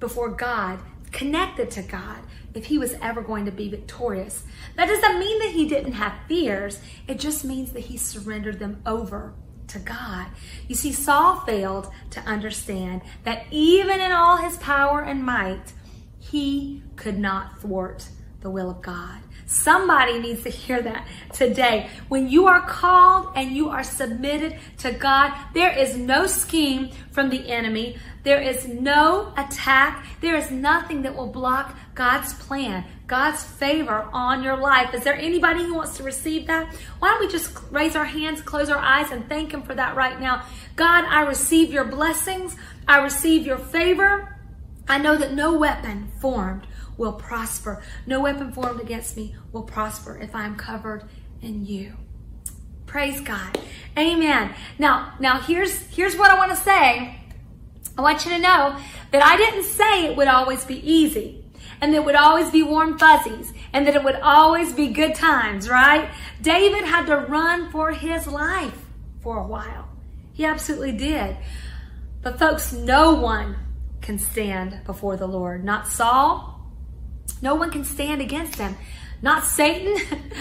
before 0.00 0.30
God, 0.30 0.80
connected 1.10 1.70
to 1.72 1.82
God, 1.82 2.18
if 2.54 2.66
he 2.66 2.78
was 2.78 2.94
ever 3.00 3.22
going 3.22 3.44
to 3.46 3.52
be 3.52 3.68
victorious. 3.68 4.44
That 4.76 4.86
doesn't 4.86 5.18
mean 5.18 5.38
that 5.40 5.50
he 5.50 5.68
didn't 5.68 5.92
have 5.92 6.14
fears. 6.28 6.80
It 7.06 7.18
just 7.18 7.44
means 7.44 7.72
that 7.72 7.80
he 7.80 7.96
surrendered 7.96 8.58
them 8.58 8.82
over 8.86 9.34
to 9.68 9.78
God. 9.78 10.26
You 10.66 10.74
see, 10.74 10.92
Saul 10.92 11.40
failed 11.40 11.92
to 12.10 12.20
understand 12.20 13.02
that 13.24 13.46
even 13.50 14.00
in 14.00 14.12
all 14.12 14.36
his 14.36 14.56
power 14.58 15.02
and 15.02 15.24
might, 15.24 15.72
he 16.18 16.82
could 16.96 17.18
not 17.18 17.60
thwart 17.60 18.08
the 18.40 18.50
will 18.50 18.70
of 18.70 18.82
God. 18.82 19.20
Somebody 19.46 20.18
needs 20.18 20.42
to 20.42 20.50
hear 20.50 20.82
that 20.82 21.06
today. 21.32 21.88
When 22.08 22.28
you 22.28 22.46
are 22.46 22.60
called 22.60 23.32
and 23.34 23.56
you 23.56 23.70
are 23.70 23.82
submitted 23.82 24.58
to 24.78 24.92
God, 24.92 25.32
there 25.54 25.76
is 25.76 25.96
no 25.96 26.26
scheme 26.26 26.90
from 27.12 27.30
the 27.30 27.48
enemy. 27.48 27.96
There 28.24 28.42
is 28.42 28.68
no 28.68 29.32
attack. 29.38 30.04
There 30.20 30.36
is 30.36 30.50
nothing 30.50 31.02
that 31.02 31.16
will 31.16 31.32
block 31.32 31.76
God's 31.94 32.34
plan, 32.34 32.84
God's 33.08 33.42
favor 33.42 34.06
on 34.12 34.42
your 34.42 34.58
life. 34.58 34.92
Is 34.92 35.02
there 35.02 35.16
anybody 35.16 35.64
who 35.64 35.74
wants 35.74 35.96
to 35.96 36.02
receive 36.02 36.46
that? 36.46 36.72
Why 36.98 37.08
don't 37.08 37.20
we 37.20 37.28
just 37.32 37.56
raise 37.70 37.96
our 37.96 38.04
hands, 38.04 38.42
close 38.42 38.68
our 38.68 38.78
eyes, 38.78 39.10
and 39.10 39.26
thank 39.30 39.52
Him 39.52 39.62
for 39.62 39.74
that 39.74 39.96
right 39.96 40.20
now? 40.20 40.44
God, 40.76 41.06
I 41.06 41.22
receive 41.22 41.72
your 41.72 41.86
blessings. 41.86 42.54
I 42.86 43.02
receive 43.02 43.46
your 43.46 43.56
favor. 43.56 44.38
I 44.86 44.98
know 44.98 45.16
that 45.16 45.32
no 45.32 45.56
weapon 45.56 46.12
formed 46.20 46.66
will 46.98 47.14
prosper. 47.14 47.82
No 48.06 48.20
weapon 48.20 48.52
formed 48.52 48.80
against 48.80 49.16
me 49.16 49.34
will 49.52 49.62
prosper 49.62 50.18
if 50.18 50.34
I 50.34 50.44
am 50.44 50.56
covered 50.56 51.04
in 51.40 51.64
you. 51.64 51.94
Praise 52.84 53.22
God. 53.22 53.58
Amen. 53.96 54.54
Now, 54.78 55.14
now 55.18 55.40
here's 55.40 55.78
here's 55.88 56.16
what 56.16 56.30
I 56.30 56.36
want 56.36 56.50
to 56.50 56.56
say. 56.56 57.18
I 57.96 58.02
want 58.02 58.26
you 58.26 58.32
to 58.32 58.38
know 58.38 58.78
that 59.12 59.22
I 59.22 59.38
didn't 59.38 59.64
say 59.64 60.06
it 60.06 60.16
would 60.16 60.28
always 60.28 60.64
be 60.66 60.76
easy 60.76 61.47
and 61.80 61.94
it 61.94 62.04
would 62.04 62.14
always 62.14 62.50
be 62.50 62.62
warm 62.62 62.98
fuzzies 62.98 63.52
and 63.72 63.86
that 63.86 63.94
it 63.94 64.02
would 64.02 64.16
always 64.16 64.72
be 64.72 64.88
good 64.88 65.14
times, 65.14 65.68
right? 65.68 66.10
David 66.42 66.84
had 66.84 67.06
to 67.06 67.16
run 67.16 67.70
for 67.70 67.92
his 67.92 68.26
life 68.26 68.86
for 69.20 69.38
a 69.38 69.46
while. 69.46 69.88
He 70.32 70.44
absolutely 70.44 70.92
did. 70.92 71.36
But 72.22 72.38
folks, 72.38 72.72
no 72.72 73.14
one 73.14 73.56
can 74.00 74.18
stand 74.18 74.80
before 74.84 75.16
the 75.16 75.26
Lord. 75.26 75.64
Not 75.64 75.86
Saul, 75.86 76.58
no 77.42 77.54
one 77.54 77.70
can 77.70 77.84
stand 77.84 78.20
against 78.20 78.56
him. 78.56 78.76
Not 79.20 79.44
Satan, 79.44 79.96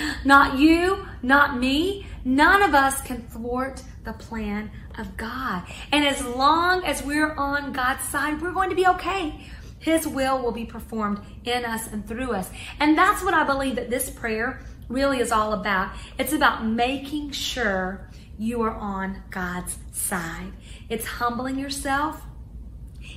not 0.26 0.60
you, 0.60 1.06
not 1.22 1.58
me. 1.58 2.06
None 2.24 2.62
of 2.62 2.76
us 2.76 3.02
can 3.02 3.24
thwart 3.24 3.82
the 4.04 4.14
plan 4.14 4.72
of 4.98 5.18
God. 5.18 5.64
And 5.92 6.06
as 6.06 6.24
long 6.24 6.84
as 6.86 7.04
we're 7.04 7.34
on 7.34 7.74
God's 7.74 8.04
side, 8.04 8.42
we're 8.42 8.52
going 8.52 8.70
to 8.70 8.76
be 8.76 8.88
okay. 8.88 9.48
His 9.88 10.06
will 10.06 10.42
will 10.42 10.52
be 10.52 10.66
performed 10.66 11.22
in 11.46 11.64
us 11.64 11.88
and 11.88 12.06
through 12.06 12.34
us. 12.34 12.50
And 12.78 12.98
that's 12.98 13.24
what 13.24 13.34
I 13.34 13.46
believe 13.46 13.78
that 13.78 13.90
this 13.90 14.10
prayer 14.10 14.60
really 14.90 15.22
is 15.22 15.32
all 15.32 15.54
about. 15.54 15.96
It's 16.20 16.34
about 16.34 16.66
making 16.66 17.32
sure 17.32 18.10
you 18.38 18.62
are 18.64 18.76
on 18.76 19.24
God's 19.30 19.78
side. 19.94 20.52
It's 20.90 21.06
humbling 21.06 21.58
yourself. 21.58 22.22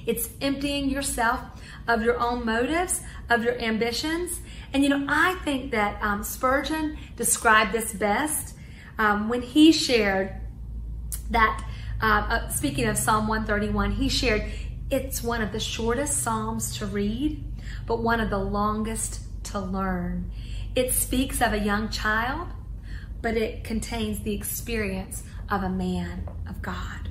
It's 0.06 0.30
emptying 0.40 0.88
yourself 0.88 1.40
of 1.88 2.02
your 2.02 2.20
own 2.20 2.46
motives, 2.46 3.02
of 3.28 3.42
your 3.42 3.58
ambitions. 3.58 4.40
And 4.72 4.84
you 4.84 4.90
know, 4.90 5.04
I 5.08 5.34
think 5.44 5.72
that 5.72 6.00
um, 6.00 6.22
Spurgeon 6.22 6.96
described 7.16 7.72
this 7.72 7.92
best 7.92 8.54
um, 8.96 9.28
when 9.28 9.42
he 9.42 9.72
shared 9.72 10.36
that, 11.30 11.64
uh, 12.00 12.06
uh, 12.06 12.48
speaking 12.48 12.86
of 12.86 12.96
Psalm 12.96 13.26
131, 13.26 13.90
he 13.90 14.08
shared 14.08 14.44
it's 14.90 15.22
one 15.22 15.42
of 15.42 15.52
the 15.52 15.60
shortest 15.60 16.22
Psalms 16.22 16.76
to 16.78 16.86
read, 16.86 17.44
but 17.86 18.02
one 18.02 18.20
of 18.20 18.30
the 18.30 18.38
longest 18.38 19.20
to 19.44 19.60
learn. 19.60 20.30
It 20.74 20.92
speaks 20.92 21.40
of 21.40 21.52
a 21.52 21.58
young 21.58 21.88
child, 21.88 22.48
but 23.22 23.36
it 23.36 23.64
contains 23.64 24.20
the 24.20 24.34
experience 24.34 25.22
of 25.48 25.62
a 25.62 25.68
man 25.68 26.28
of 26.48 26.62
God. 26.62 27.08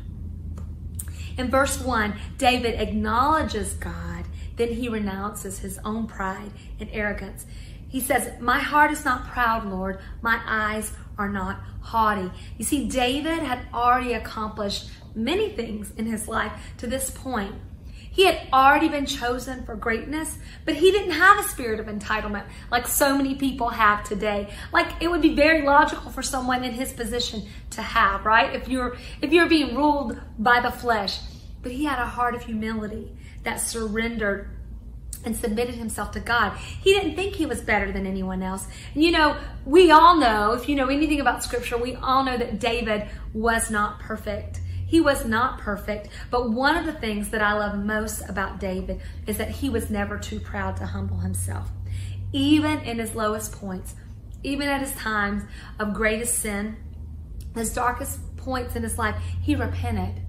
In 1.37 1.49
verse 1.49 1.79
1, 1.79 2.15
David 2.37 2.79
acknowledges 2.79 3.73
God 3.73 4.25
then 4.59 4.73
he 4.73 4.89
renounces 4.89 5.59
his 5.59 5.79
own 5.85 6.05
pride 6.05 6.51
and 6.81 6.89
arrogance. 6.91 7.45
He 7.87 8.01
says, 8.01 8.33
My 8.41 8.59
heart 8.59 8.91
is 8.91 9.05
not 9.05 9.25
proud, 9.25 9.65
Lord. 9.65 9.99
My 10.21 10.41
eyes 10.45 10.91
are 11.17 11.29
not 11.29 11.61
haughty. 11.79 12.29
You 12.57 12.65
see, 12.65 12.85
David 12.89 13.39
had 13.39 13.61
already 13.73 14.11
accomplished 14.11 14.89
many 15.15 15.47
things 15.47 15.93
in 15.95 16.07
his 16.07 16.27
life 16.27 16.51
to 16.77 16.87
this 16.87 17.09
point. 17.09 17.55
He 18.11 18.25
had 18.25 18.47
already 18.51 18.89
been 18.89 19.05
chosen 19.05 19.63
for 19.63 19.75
greatness, 19.75 20.37
but 20.65 20.75
he 20.75 20.91
didn't 20.91 21.11
have 21.11 21.39
a 21.39 21.47
spirit 21.47 21.79
of 21.79 21.85
entitlement 21.85 22.45
like 22.71 22.87
so 22.87 23.15
many 23.15 23.35
people 23.35 23.69
have 23.69 24.03
today. 24.03 24.49
Like 24.73 25.01
it 25.01 25.09
would 25.09 25.21
be 25.21 25.35
very 25.35 25.65
logical 25.65 26.11
for 26.11 26.23
someone 26.23 26.63
in 26.63 26.73
his 26.73 26.91
position 26.91 27.43
to 27.71 27.81
have, 27.81 28.25
right? 28.25 28.53
If 28.55 28.67
you're 28.67 28.97
if 29.21 29.31
you're 29.31 29.49
being 29.49 29.75
ruled 29.75 30.19
by 30.37 30.59
the 30.59 30.71
flesh. 30.71 31.19
But 31.61 31.73
he 31.73 31.85
had 31.85 31.99
a 31.99 32.05
heart 32.05 32.35
of 32.35 32.43
humility 32.43 33.11
that 33.43 33.59
surrendered 33.59 34.49
and 35.25 35.35
submitted 35.35 35.75
himself 35.75 36.11
to 36.11 36.19
God. 36.19 36.57
He 36.57 36.93
didn't 36.93 37.15
think 37.15 37.35
he 37.35 37.45
was 37.45 37.61
better 37.61 37.91
than 37.91 38.05
anyone 38.05 38.41
else. 38.41 38.67
You 38.95 39.11
know, 39.11 39.37
we 39.65 39.91
all 39.91 40.17
know, 40.17 40.53
if 40.53 40.69
you 40.69 40.75
know 40.75 40.87
anything 40.87 41.19
about 41.19 41.43
scripture, 41.43 41.77
we 41.77 41.95
all 41.95 42.23
know 42.23 42.37
that 42.37 42.59
David 42.59 43.07
was 43.33 43.69
not 43.69 43.99
perfect. 43.99 44.58
He 44.89 44.99
was 44.99 45.23
not 45.23 45.59
perfect, 45.59 46.09
but 46.31 46.49
one 46.49 46.75
of 46.75 46.87
the 46.87 46.99
things 46.99 47.29
that 47.29 47.43
I 47.43 47.53
love 47.53 47.77
most 47.77 48.27
about 48.27 48.59
David 48.59 49.01
is 49.27 49.37
that 49.37 49.51
he 49.51 49.69
was 49.69 49.91
never 49.91 50.17
too 50.17 50.39
proud 50.39 50.77
to 50.77 50.87
humble 50.87 51.19
himself. 51.19 51.69
Even 52.33 52.79
in 52.79 52.97
his 52.97 53.13
lowest 53.13 53.51
points, 53.51 53.93
even 54.41 54.67
at 54.67 54.81
his 54.81 54.95
times 54.95 55.43
of 55.79 55.93
greatest 55.93 56.39
sin, 56.39 56.75
his 57.53 57.71
darkest 57.71 58.35
points 58.35 58.75
in 58.75 58.81
his 58.81 58.97
life, 58.97 59.15
he 59.39 59.55
repented. 59.55 60.23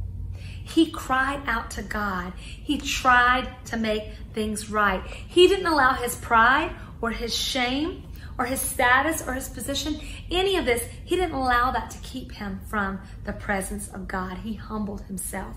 He 0.62 0.90
cried 0.90 1.42
out 1.46 1.70
to 1.72 1.82
God. 1.82 2.34
He 2.36 2.76
tried 2.76 3.48
to 3.66 3.78
make 3.78 4.12
things 4.34 4.70
right. 4.70 5.02
He 5.06 5.48
didn't 5.48 5.66
allow 5.66 5.94
his 5.94 6.16
pride 6.16 6.72
or 7.00 7.12
his 7.12 7.34
shame 7.34 8.02
or 8.40 8.46
his 8.46 8.60
status 8.60 9.22
or 9.28 9.34
his 9.34 9.50
position, 9.50 10.00
any 10.30 10.56
of 10.56 10.64
this, 10.64 10.82
he 11.04 11.14
didn't 11.14 11.34
allow 11.34 11.70
that 11.70 11.90
to 11.90 11.98
keep 11.98 12.32
him 12.32 12.58
from 12.66 12.98
the 13.24 13.34
presence 13.34 13.88
of 13.88 14.08
God. 14.08 14.38
He 14.38 14.54
humbled 14.54 15.02
himself. 15.02 15.56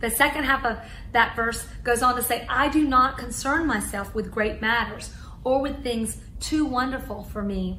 The 0.00 0.10
second 0.10 0.42
half 0.42 0.64
of 0.64 0.78
that 1.12 1.36
verse 1.36 1.64
goes 1.84 2.02
on 2.02 2.16
to 2.16 2.22
say, 2.22 2.44
I 2.48 2.68
do 2.68 2.82
not 2.82 3.18
concern 3.18 3.68
myself 3.68 4.16
with 4.16 4.32
great 4.32 4.60
matters 4.60 5.14
or 5.44 5.62
with 5.62 5.84
things 5.84 6.18
too 6.40 6.64
wonderful 6.64 7.22
for 7.22 7.40
me. 7.40 7.78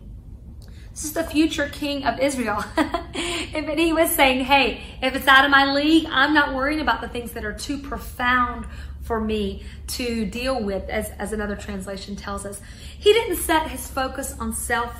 This 0.92 1.04
is 1.04 1.14
the 1.14 1.26
future 1.26 1.68
king 1.68 2.06
of 2.06 2.18
Israel. 2.20 2.64
if 2.78 3.78
he 3.78 3.92
was 3.92 4.10
saying, 4.10 4.46
hey, 4.46 4.84
if 5.02 5.18
it's 5.18 5.28
out 5.28 5.44
of 5.44 5.52
my 5.52 5.74
league, 5.74 6.08
I'm 6.10 6.34
not 6.34 6.54
worrying 6.54 6.80
about 6.80 7.02
the 7.02 7.10
things 7.10 7.34
that 7.34 7.44
are 7.44 7.52
too 7.52 7.78
profound 7.78 8.68
for 9.04 9.20
me 9.22 9.64
to 9.88 10.26
deal 10.26 10.64
with, 10.64 10.90
as, 10.90 11.10
as 11.20 11.34
another 11.34 11.56
translation 11.56 12.16
tells 12.16 12.46
us. 12.46 12.62
He 12.98 13.14
didn't 13.14 13.38
set 13.38 13.70
his 13.70 13.88
focus 13.88 14.36
on 14.40 14.54
self 14.54 14.94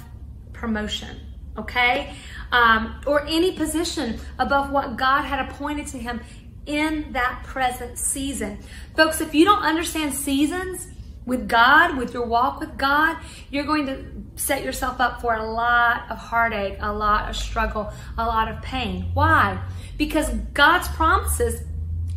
promotion, 0.52 1.20
okay? 1.58 2.14
Um, 2.52 3.02
or 3.08 3.26
any 3.26 3.54
position 3.54 4.20
above 4.38 4.72
what 4.72 4.98
God 4.98 5.24
had 5.24 5.50
appointed 5.50 5.88
to 5.88 5.98
him 5.98 6.22
in 6.66 7.12
that 7.14 7.44
present 7.44 7.98
season. 7.98 8.60
Folks, 8.96 9.22
if 9.22 9.34
you 9.34 9.46
don't 9.46 9.64
understand 9.64 10.14
seasons 10.14 10.88
with 11.26 11.48
God, 11.48 11.98
with 11.98 12.14
your 12.14 12.26
walk 12.26 12.60
with 12.60 12.78
God, 12.78 13.18
you're 13.50 13.66
going 13.66 13.86
to 13.88 14.06
set 14.36 14.64
yourself 14.64 15.00
up 15.00 15.22
for 15.22 15.36
a 15.36 15.52
lot 15.52 16.10
of 16.10 16.18
heartache, 16.18 16.78
a 16.80 16.92
lot 16.92 17.30
of 17.30 17.36
struggle, 17.36 17.92
a 18.18 18.26
lot 18.26 18.50
of 18.50 18.62
pain. 18.62 19.10
Why? 19.14 19.62
Because 19.98 20.30
God's 20.54 20.88
promises 20.90 21.62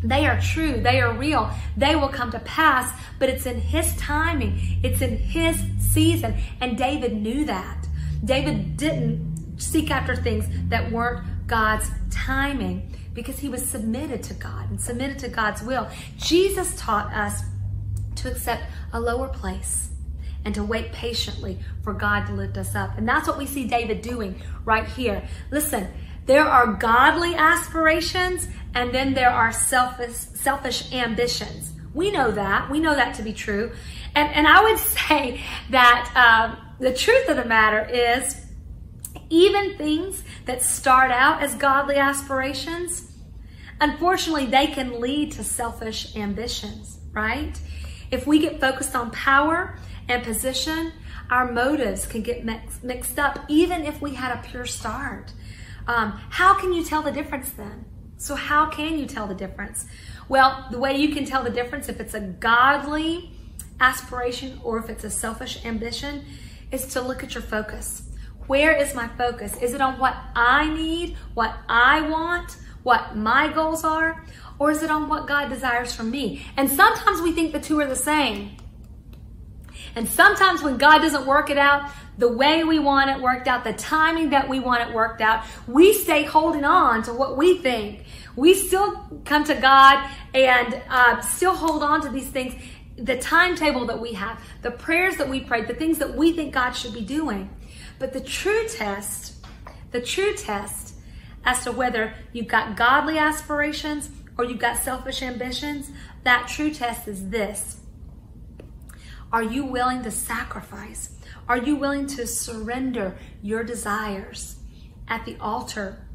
they 0.02 0.26
are 0.26 0.40
true. 0.40 0.80
They 0.80 1.00
are 1.00 1.12
real. 1.12 1.50
They 1.76 1.96
will 1.96 2.08
come 2.08 2.30
to 2.32 2.38
pass, 2.40 2.92
but 3.18 3.28
it's 3.28 3.46
in 3.46 3.60
His 3.60 3.96
timing. 3.96 4.80
It's 4.82 5.00
in 5.00 5.16
His 5.16 5.56
season. 5.78 6.36
And 6.60 6.76
David 6.76 7.14
knew 7.14 7.44
that. 7.46 7.86
David 8.24 8.76
didn't 8.76 9.36
seek 9.58 9.90
after 9.90 10.14
things 10.14 10.46
that 10.68 10.90
weren't 10.90 11.46
God's 11.46 11.90
timing 12.10 12.92
because 13.14 13.38
he 13.38 13.48
was 13.48 13.64
submitted 13.64 14.22
to 14.24 14.34
God 14.34 14.70
and 14.70 14.80
submitted 14.80 15.18
to 15.20 15.28
God's 15.28 15.62
will. 15.62 15.88
Jesus 16.18 16.78
taught 16.78 17.12
us 17.12 17.42
to 18.16 18.30
accept 18.30 18.64
a 18.92 19.00
lower 19.00 19.28
place 19.28 19.88
and 20.44 20.54
to 20.54 20.62
wait 20.62 20.92
patiently 20.92 21.58
for 21.82 21.92
God 21.92 22.26
to 22.26 22.32
lift 22.32 22.56
us 22.58 22.74
up. 22.74 22.96
And 22.98 23.08
that's 23.08 23.26
what 23.26 23.38
we 23.38 23.46
see 23.46 23.66
David 23.66 24.02
doing 24.02 24.40
right 24.64 24.86
here. 24.86 25.26
Listen, 25.50 25.88
there 26.26 26.44
are 26.44 26.74
godly 26.74 27.34
aspirations 27.34 28.48
and 28.76 28.92
then 28.92 29.14
there 29.14 29.30
are 29.30 29.52
selfish, 29.52 30.12
selfish 30.12 30.92
ambitions. 30.92 31.73
We 31.95 32.11
know 32.11 32.30
that. 32.30 32.71
We 32.71 32.78
know 32.78 32.95
that 32.95 33.14
to 33.14 33.23
be 33.23 33.33
true. 33.33 33.73
And, 34.14 34.30
and 34.35 34.47
I 34.47 34.62
would 34.64 34.78
say 34.99 35.40
that 35.71 36.12
um, 36.14 36.59
the 36.78 36.92
truth 36.92 37.26
of 37.30 37.38
the 37.38 37.47
matter 37.47 37.88
is 37.88 38.45
even 39.30 39.78
things 39.78 40.23
that 40.45 40.62
start 40.62 41.11
out 41.11 41.42
as 41.42 41.54
godly 41.54 41.97
aspirations, 41.97 43.11
unfortunately, 43.80 44.45
they 44.45 44.66
can 44.66 45.00
lead 45.00 45.33
to 45.33 45.42
selfish 45.42 46.14
ambitions, 46.14 46.99
right? 47.12 47.59
If 48.11 48.26
we 48.26 48.38
get 48.40 48.61
focused 48.61 48.95
on 48.95 49.11
power 49.11 49.78
and 50.06 50.23
position, 50.23 50.92
our 51.30 51.50
motives 51.50 52.04
can 52.04 52.21
get 52.21 52.45
mix, 52.45 52.83
mixed 52.83 53.18
up, 53.18 53.38
even 53.49 53.87
if 53.87 54.02
we 54.02 54.14
had 54.14 54.37
a 54.37 54.42
pure 54.42 54.66
start. 54.66 55.33
Um, 55.87 56.21
how 56.28 56.52
can 56.61 56.75
you 56.75 56.85
tell 56.85 57.00
the 57.00 57.11
difference 57.11 57.50
then? 57.52 57.87
So, 58.18 58.35
how 58.35 58.66
can 58.66 58.99
you 58.99 59.06
tell 59.06 59.26
the 59.26 59.35
difference? 59.35 59.87
Well, 60.29 60.66
the 60.70 60.79
way 60.79 60.96
you 60.96 61.14
can 61.14 61.24
tell 61.24 61.44
the 61.44 61.50
difference 61.50 61.88
if 61.88 62.00
it's 62.00 62.14
a 62.14 62.20
godly 62.20 63.31
aspiration 63.81 64.61
or 64.64 64.79
if 64.79 64.88
it's 64.88 65.05
a 65.05 65.11
selfish 65.11 65.64
ambition 65.64 66.24
is 66.72 66.87
to 66.94 67.00
look 67.00 67.22
at 67.22 67.35
your 67.35 67.42
focus. 67.42 68.02
Where 68.46 68.76
is 68.76 68.94
my 68.94 69.09
focus? 69.09 69.57
Is 69.61 69.74
it 69.74 69.81
on 69.81 69.98
what 69.98 70.16
I 70.35 70.72
need, 70.72 71.16
what 71.35 71.57
I 71.68 72.09
want, 72.09 72.57
what 72.83 73.16
my 73.16 73.52
goals 73.52 73.85
are, 73.85 74.24
or 74.59 74.70
is 74.70 74.83
it 74.83 74.90
on 74.90 75.09
what 75.09 75.26
God 75.26 75.48
desires 75.48 75.94
from 75.94 76.11
me? 76.11 76.46
And 76.57 76.70
sometimes 76.70 77.20
we 77.20 77.33
think 77.33 77.52
the 77.52 77.61
two 77.61 77.81
are 77.81 77.87
the 77.87 77.96
same. 77.96 78.57
And 79.96 80.06
sometimes 80.06 80.62
when 80.62 80.76
God 80.76 80.98
doesn't 80.98 81.26
work 81.26 81.48
it 81.48 81.56
out 81.56 81.90
the 82.18 82.28
way 82.28 82.64
we 82.64 82.78
want 82.78 83.11
it 83.11 83.20
worked 83.20 83.48
out, 83.48 83.64
the 83.64 83.72
timing 83.72 84.30
that 84.30 84.48
we 84.48 84.61
want 84.61 84.88
it 84.88 84.94
worked 84.94 85.20
out, 85.20 85.44
we 85.66 85.92
stay 85.92 86.22
holding 86.22 86.64
on 86.64 87.02
to 87.04 87.12
what 87.12 87.37
we 87.37 87.59
think. 87.59 88.04
We 88.37 88.54
still 88.54 89.09
come 89.24 89.44
to 89.44 89.54
God 89.54 90.09
and 90.35 90.80
uh, 90.88 91.20
still 91.20 91.54
hold 91.54 91.82
on 91.82 92.02
to 92.02 92.11
these 92.11 92.28
things, 92.28 92.54
the 92.96 93.18
timetable 93.18 93.87
that 93.87 94.00
we 94.00 94.12
have, 94.12 94.40
the 94.62 94.70
prayers 94.70 95.16
that 95.16 95.28
we 95.28 95.40
prayed, 95.40 95.66
the 95.66 95.74
things 95.74 95.98
that 95.98 96.14
we 96.14 96.32
think 96.32 96.54
God 96.54 96.72
should 96.72 96.94
be 96.94 97.02
doing. 97.02 97.50
But 97.98 98.12
the 98.12 98.20
true 98.20 98.66
test, 98.68 99.35
the 99.92 100.00
true 100.00 100.35
test 100.35 100.94
as 101.44 101.64
to 101.64 101.72
whether 101.72 102.14
you've 102.32 102.48
got 102.48 102.76
godly 102.76 103.18
aspirations 103.18 104.11
or 104.37 104.44
you've 104.44 104.59
got 104.59 104.76
selfish 104.76 105.22
ambitions, 105.22 105.90
that 106.24 106.48
true 106.48 106.70
test 106.70 107.09
is 107.09 107.30
this. 107.30 107.78
Are 109.32 109.42
you 109.42 109.64
willing 109.64 110.02
to 110.02 110.10
sacrifice? 110.10 111.10
Are 111.48 111.58
you 111.58 111.76
willing 111.76 112.06
to 112.08 112.26
surrender 112.26 113.16
your 113.42 113.64
desires 113.64 114.56
at 115.08 115.24
the 115.24 115.36
altar 115.40 116.06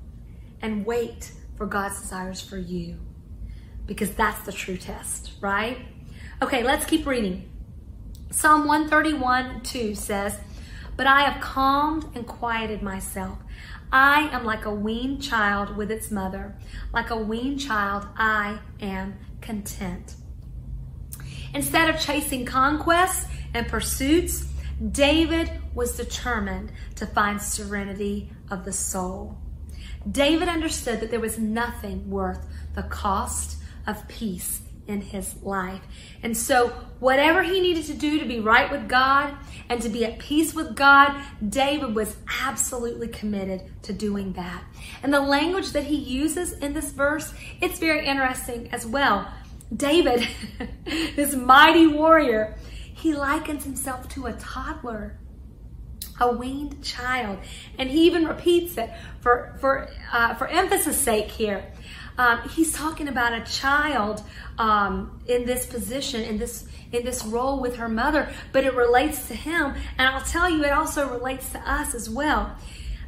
and 0.62 0.86
wait 0.86 1.32
for 1.58 1.66
God's 1.66 2.02
desires 2.02 2.42
for 2.42 2.58
you? 2.58 3.00
Because 3.86 4.12
that's 4.12 4.46
the 4.46 4.52
true 4.52 4.78
test, 4.78 5.34
right? 5.42 5.80
Okay, 6.42 6.64
let's 6.64 6.86
keep 6.86 7.06
reading. 7.06 7.50
Psalm 8.32 8.66
131 8.66 9.62
2 9.62 9.94
says, 9.96 10.40
but 10.98 11.08
I 11.08 11.22
have 11.22 11.42
calmed 11.42 12.06
and 12.16 12.28
quieted 12.28 12.82
myself. 12.82 13.40
I 13.92 14.30
am 14.32 14.46
like 14.46 14.66
a 14.66 14.74
weaned 14.74 15.22
child 15.22 15.76
with 15.76 15.92
its 15.92 16.12
mother. 16.12 16.56
Like 16.94 17.10
a 17.10 17.18
weaned 17.18 17.60
child, 17.60 18.08
I 18.16 18.60
am 18.80 19.18
content. 19.42 20.16
Instead 21.54 21.90
of 21.90 22.00
chasing 22.00 22.46
conquests 22.46 23.28
and 23.54 23.68
pursuits, 23.68 24.48
David 24.92 25.52
was 25.74 25.96
determined 25.96 26.72
to 26.96 27.06
find 27.06 27.42
serenity 27.42 28.30
of 28.50 28.66
the 28.66 28.74
soul. 28.74 29.38
David 30.10 30.48
understood 30.48 31.00
that 31.00 31.12
there 31.12 31.20
was 31.20 31.38
nothing 31.38 32.10
worth 32.10 32.46
the 32.74 32.84
cost 32.84 33.58
of 33.86 34.08
peace 34.08 34.62
in 34.88 35.02
his 35.02 35.36
life. 35.44 35.82
And 36.24 36.36
so, 36.36 36.70
whatever 37.00 37.44
he 37.44 37.60
needed 37.60 37.86
to 37.86 37.94
do 37.94 38.20
to 38.20 38.26
be 38.26 38.40
right 38.40 38.72
with 38.72 38.88
God 38.88 39.34
and 39.70 39.82
to 39.82 39.90
be 39.90 40.04
at 40.06 40.20
peace 40.20 40.54
with 40.54 40.76
God, 40.76 41.22
David 41.48 41.96
was 41.96 42.18
absolutely 42.42 43.08
committed 43.08 43.62
to 43.84 43.94
doing 43.94 44.34
that. 44.34 44.64
And 45.04 45.14
the 45.14 45.22
language 45.22 45.72
that 45.72 45.84
he 45.84 45.96
uses 45.96 46.54
in 46.54 46.74
this 46.74 46.92
verse, 46.92 47.34
it's 47.62 47.80
very 47.80 48.06
interesting 48.06 48.70
as 48.72 48.86
well. 48.86 49.32
David, 49.76 50.28
this 51.16 51.36
mighty 51.36 51.88
warrior, 51.88 52.56
he 52.94 53.14
likens 53.14 53.64
himself 53.64 54.08
to 54.10 54.28
a 54.28 54.34
toddler 54.34 55.18
a 56.22 56.32
weaned 56.32 56.84
child. 56.84 57.40
And 57.78 57.90
he 57.90 58.06
even 58.06 58.26
repeats 58.26 58.78
it 58.78 58.92
for, 59.20 59.58
for, 59.60 59.90
uh, 60.14 60.36
for 60.36 60.48
emphasis 60.48 60.98
sake 60.98 61.30
here. 61.30 61.66
Um, 62.18 62.48
he's 62.50 62.72
talking 62.74 63.08
about 63.08 63.34
a 63.34 63.44
child 63.52 64.24
um, 64.58 65.22
in 65.28 65.46
this 65.46 65.66
position, 65.66 66.22
in 66.22 66.38
this 66.38 66.68
in 66.92 67.06
this 67.06 67.24
role 67.24 67.62
with 67.62 67.78
her 67.78 67.88
mother, 67.88 68.30
but 68.52 68.66
it 68.66 68.76
relates 68.76 69.30
to 69.30 69.34
him, 69.34 69.74
and 69.98 70.10
I'll 70.10 70.26
tell 70.26 70.50
you, 70.50 70.66
it 70.66 70.74
also 70.74 71.08
relates 71.10 71.50
to 71.52 71.60
us 71.60 71.96
as 71.96 72.10
well. 72.10 72.54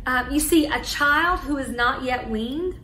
Um, 0.06 0.32
you 0.32 0.39
see, 0.39 0.67
a 0.67 0.82
child 0.82 1.41
who 1.41 1.58
is 1.58 1.69
not 1.69 2.04
yet 2.04 2.30
weaned, 2.30 2.80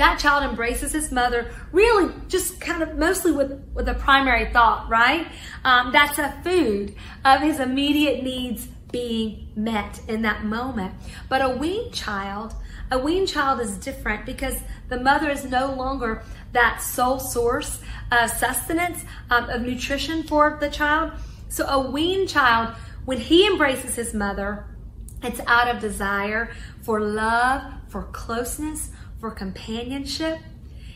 that 0.00 0.18
child 0.18 0.42
embraces 0.48 0.92
his 0.92 1.12
mother 1.12 1.50
really 1.72 2.10
just 2.26 2.58
kind 2.58 2.82
of 2.82 2.96
mostly 2.96 3.32
with, 3.32 3.62
with 3.74 3.86
a 3.86 3.92
primary 3.92 4.50
thought, 4.50 4.88
right? 4.88 5.26
Um, 5.62 5.92
that's 5.92 6.18
a 6.18 6.32
food 6.42 6.94
of 7.22 7.42
his 7.42 7.60
immediate 7.60 8.24
needs 8.24 8.66
being 8.90 9.48
met 9.54 10.00
in 10.08 10.22
that 10.22 10.42
moment. 10.42 10.94
But 11.28 11.42
a 11.42 11.50
weaned 11.50 11.92
child, 11.92 12.54
a 12.90 12.98
weaned 12.98 13.28
child 13.28 13.60
is 13.60 13.76
different 13.76 14.24
because 14.24 14.56
the 14.88 14.98
mother 14.98 15.28
is 15.28 15.44
no 15.44 15.74
longer 15.74 16.22
that 16.52 16.80
sole 16.80 17.20
source 17.20 17.82
of 18.10 18.30
sustenance, 18.30 19.04
um, 19.28 19.50
of 19.50 19.60
nutrition 19.60 20.22
for 20.22 20.56
the 20.62 20.70
child. 20.70 21.12
So 21.50 21.66
a 21.66 21.90
weaned 21.90 22.30
child, 22.30 22.74
when 23.04 23.18
he 23.18 23.46
embraces 23.46 23.96
his 23.96 24.14
mother, 24.14 24.64
it's 25.22 25.40
out 25.46 25.68
of 25.68 25.78
desire 25.78 26.54
for 26.80 27.00
love, 27.02 27.62
for 27.88 28.04
closeness, 28.04 28.90
for 29.20 29.30
companionship. 29.30 30.38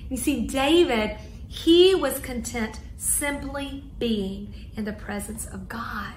You 0.09 0.17
see, 0.17 0.47
David, 0.47 1.19
he 1.49 1.95
was 1.95 2.19
content 2.19 2.81
simply 2.97 3.85
being 3.99 4.71
in 4.77 4.85
the 4.85 4.93
presence 4.93 5.47
of 5.47 5.69
God. 5.69 6.15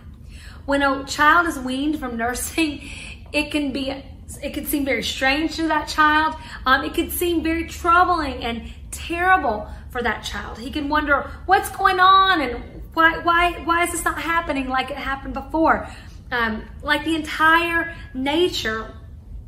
when 0.66 0.82
a 0.82 1.06
child 1.06 1.48
is 1.48 1.58
weaned 1.58 1.98
from 1.98 2.18
nursing, 2.18 2.90
it 3.32 3.52
can 3.52 3.72
be 3.72 4.04
it 4.44 4.54
can 4.54 4.66
seem 4.66 4.84
very 4.84 5.04
strange 5.04 5.56
to 5.56 5.68
that 5.70 5.88
child. 5.88 6.36
Um, 6.66 6.84
it 6.84 6.94
could 6.94 7.12
seem 7.12 7.42
very 7.42 7.66
troubling 7.66 8.44
and 8.44 8.74
terrible 8.92 9.70
for 9.90 10.02
that 10.04 10.24
child. 10.24 10.58
He 10.60 10.70
can 10.70 10.90
wonder 10.90 11.32
what's 11.46 11.70
going 11.70 12.00
on 12.02 12.42
and 12.42 12.84
why 12.94 13.20
why 13.20 13.54
why 13.64 13.84
is 13.86 13.92
this 13.92 14.04
not 14.04 14.20
happening 14.20 14.68
like 14.68 14.92
it 14.92 14.98
happened 14.98 15.34
before. 15.34 15.88
Um, 16.30 16.66
like 16.84 17.06
the 17.06 17.16
entire 17.16 17.96
nature 18.14 18.94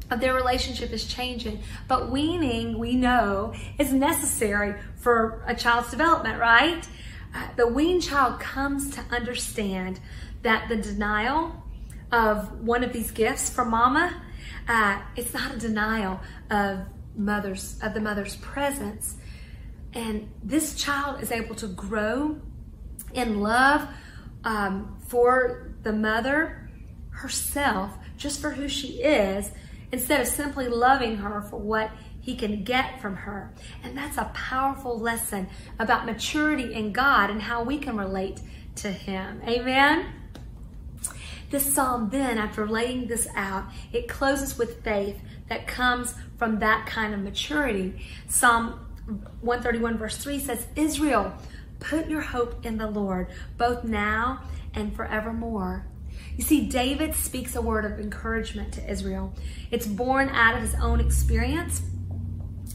of 0.10 0.20
their 0.20 0.34
relationship 0.34 0.92
is 0.92 1.06
changing. 1.06 1.62
But 1.88 2.10
weaning, 2.10 2.80
we 2.80 2.96
know, 2.96 3.54
is 3.78 3.94
necessary 3.94 4.76
for 4.96 5.44
a 5.48 5.56
child's 5.56 5.92
development, 5.92 6.40
right? 6.40 6.88
Uh, 7.34 7.48
the 7.56 7.68
weaned 7.68 8.04
child 8.04 8.40
comes 8.40 8.90
to 8.96 9.02
understand 9.12 10.00
that 10.42 10.68
the 10.70 10.78
denial 10.78 11.64
of 12.12 12.62
one 12.62 12.84
of 12.84 12.92
these 12.92 13.12
gifts 13.12 13.50
from 13.50 13.70
mama, 13.70 14.22
uh, 14.68 15.02
it's 15.16 15.34
not 15.34 15.54
a 15.54 15.58
denial 15.58 16.20
of 16.50 16.80
mother's 17.16 17.78
of 17.84 17.94
the 17.94 18.00
mother's 18.00 18.36
presence. 18.38 19.18
And 19.94 20.30
this 20.44 20.76
child 20.76 21.22
is 21.22 21.32
able 21.32 21.56
to 21.56 21.68
grow 21.68 22.40
in 23.14 23.42
love 23.42 23.88
um, 24.44 24.98
for 25.08 25.74
the 25.84 25.92
mother 25.92 26.70
herself, 27.10 27.92
just 28.18 28.40
for 28.40 28.52
who 28.52 28.68
she 28.68 29.02
is, 29.02 29.52
instead 29.92 30.22
of 30.22 30.28
simply 30.28 30.68
loving 30.68 31.18
her 31.18 31.42
for 31.42 31.58
what 31.58 31.92
he 32.20 32.36
can 32.36 32.64
get 32.64 33.02
from 33.02 33.16
her. 33.16 33.54
And 33.84 33.98
that's 33.98 34.18
a 34.18 34.32
powerful 34.34 35.00
lesson 35.00 35.48
about 35.80 36.06
maturity 36.06 36.74
in 36.74 36.92
God 36.92 37.30
and 37.30 37.42
how 37.42 37.64
we 37.64 37.78
can 37.78 37.98
relate 37.98 38.42
to 38.76 38.92
him. 38.92 39.42
Amen. 39.48 40.14
This 41.50 41.74
psalm 41.74 42.10
then, 42.12 42.38
after 42.38 42.68
laying 42.68 43.08
this 43.08 43.28
out, 43.36 43.66
it 43.92 44.08
closes 44.08 44.58
with 44.58 44.84
faith 44.84 45.20
that 45.48 45.66
comes 45.66 46.14
from 46.38 46.60
that 46.60 46.86
kind 46.86 47.14
of 47.14 47.22
maturity. 47.22 48.06
Psalm 48.28 48.80
131 49.42 49.98
verse 49.98 50.18
3 50.18 50.40
says, 50.40 50.68
Israel, 50.76 51.34
put 51.80 52.08
your 52.08 52.22
hope 52.22 52.66
in 52.66 52.78
the 52.78 52.88
Lord, 52.88 53.30
both 53.58 53.84
now 53.84 54.44
and 54.76 54.96
forevermore. 54.96 55.88
You 56.40 56.46
see, 56.46 56.62
David 56.62 57.16
speaks 57.16 57.58
a 57.58 57.62
word 57.62 57.84
of 57.84 58.00
encouragement 58.00 58.72
to 58.76 58.90
Israel. 58.90 59.34
It's 59.72 59.86
born 59.86 60.30
out 60.30 60.56
of 60.56 60.62
his 60.62 60.74
own 60.76 61.02
experience. 61.02 61.82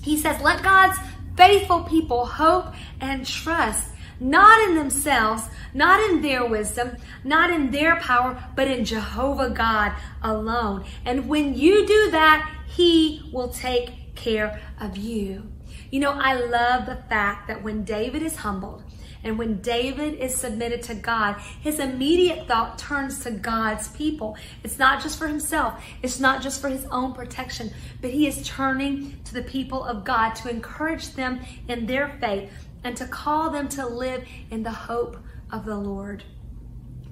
He 0.03 0.19
says, 0.19 0.39
Let 0.43 0.63
God's 0.63 0.99
faithful 1.35 1.85
people 1.85 2.27
hope 2.27 2.75
and 3.01 3.27
trust 3.27 3.89
not 4.21 4.69
in 4.69 4.75
themselves, 4.75 5.49
not 5.73 5.99
in 6.11 6.21
their 6.21 6.45
wisdom, 6.45 6.99
not 7.25 7.51
in 7.51 7.71
their 7.71 7.97
power, 8.01 8.39
but 8.55 8.69
in 8.69 8.85
Jehovah 8.85 9.49
God 9.49 9.93
alone. 10.23 10.85
And 11.07 11.27
when 11.27 11.55
you 11.55 11.87
do 11.87 12.11
that, 12.11 12.47
He 12.67 13.31
will 13.33 13.49
take 13.49 14.15
care 14.15 14.61
of 14.79 14.99
you. 14.99 15.51
You 15.91 16.01
know, 16.01 16.13
I 16.13 16.35
love 16.35 16.85
the 16.85 17.03
fact 17.09 17.49
that 17.49 17.63
when 17.63 17.83
David 17.83 18.23
is 18.23 18.37
humbled, 18.37 18.84
and 19.25 19.39
when 19.39 19.61
David 19.61 20.15
is 20.15 20.35
submitted 20.35 20.83
to 20.85 20.95
God, 20.95 21.37
his 21.61 21.79
immediate 21.79 22.47
thought 22.47 22.79
turns 22.79 23.21
to 23.21 23.31
God's 23.31 23.89
people. 23.89 24.37
It's 24.63 24.79
not 24.79 25.03
just 25.03 25.19
for 25.19 25.27
himself, 25.27 25.83
it's 26.03 26.21
not 26.21 26.43
just 26.43 26.61
for 26.61 26.69
his 26.69 26.85
own 26.87 27.15
protection, 27.15 27.73
but 28.01 28.11
he 28.11 28.27
is 28.27 28.47
turning 28.47 29.19
to 29.25 29.35
the 29.35 29.43
people 29.43 29.83
of 29.83 30.05
God 30.05 30.35
to 30.37 30.51
encourage 30.51 31.15
them 31.15 31.41
in 31.69 31.87
their 31.87 32.17
faith 32.21 32.51
and 32.85 32.97
to 32.99 33.07
call 33.07 33.51
them 33.51 33.69
to 33.71 33.87
live 33.87 34.25
in 34.51 34.63
the 34.63 34.71
hope 34.71 35.17
of 35.51 35.65
the 35.65 35.77
Lord 35.77 36.23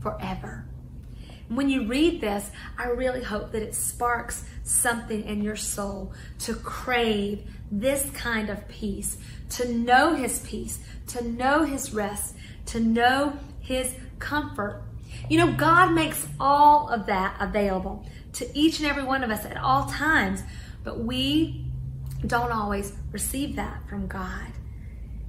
forever. 0.01 0.66
When 1.48 1.68
you 1.68 1.87
read 1.87 2.20
this, 2.20 2.51
I 2.79 2.88
really 2.88 3.22
hope 3.22 3.53
that 3.53 3.62
it 3.62 3.75
sparks 3.75 4.44
something 4.64 5.25
in 5.25 5.42
your 5.42 5.57
soul 5.57 6.12
to 6.40 6.55
crave 6.55 7.46
this 7.72 8.08
kind 8.11 8.50
of 8.50 8.68
peace, 8.68 9.16
to 9.48 9.72
know 9.72 10.14
His 10.14 10.40
peace, 10.40 10.78
to 11.08 11.24
know 11.24 11.64
His 11.64 11.92
rest, 11.92 12.37
to 12.66 12.78
know 12.78 13.38
His 13.61 13.94
comfort. 14.18 14.82
You 15.28 15.38
know, 15.38 15.52
God 15.52 15.92
makes 15.92 16.26
all 16.38 16.88
of 16.88 17.06
that 17.06 17.37
available 17.40 18.06
to 18.35 18.46
each 18.56 18.78
and 18.78 18.88
every 18.88 19.02
one 19.02 19.24
of 19.24 19.30
us 19.30 19.44
at 19.44 19.56
all 19.56 19.87
times, 19.87 20.42
but 20.85 21.00
we 21.00 21.64
don't 22.26 22.52
always 22.52 22.92
receive 23.11 23.56
that 23.56 23.88
from 23.88 24.06
God. 24.06 24.52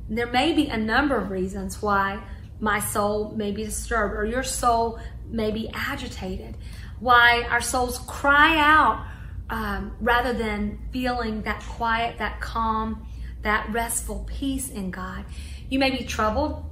There 0.10 0.28
may 0.28 0.54
be 0.54 0.68
a 0.68 0.78
number 0.78 1.16
of 1.16 1.32
reasons 1.32 1.82
why 1.82 2.22
my 2.60 2.80
soul 2.80 3.34
may 3.36 3.52
be 3.52 3.64
disturbed 3.64 4.16
or 4.16 4.26
your 4.26 4.44
soul 4.44 5.00
may 5.26 5.52
be 5.52 5.70
agitated, 5.74 6.56
why 7.00 7.44
our 7.50 7.62
souls 7.62 8.00
cry 8.00 8.58
out 8.58 9.06
um, 9.50 9.96
rather 10.00 10.34
than 10.34 10.80
feeling 10.92 11.42
that 11.44 11.62
quiet, 11.62 12.18
that 12.20 12.40
calm, 12.42 13.06
that 13.44 13.72
restful 13.72 14.28
peace 14.28 14.70
in 14.70 14.92
God. 14.92 15.26
You 15.70 15.80
may 15.80 15.92
be 15.92 16.04
troubled, 16.04 16.64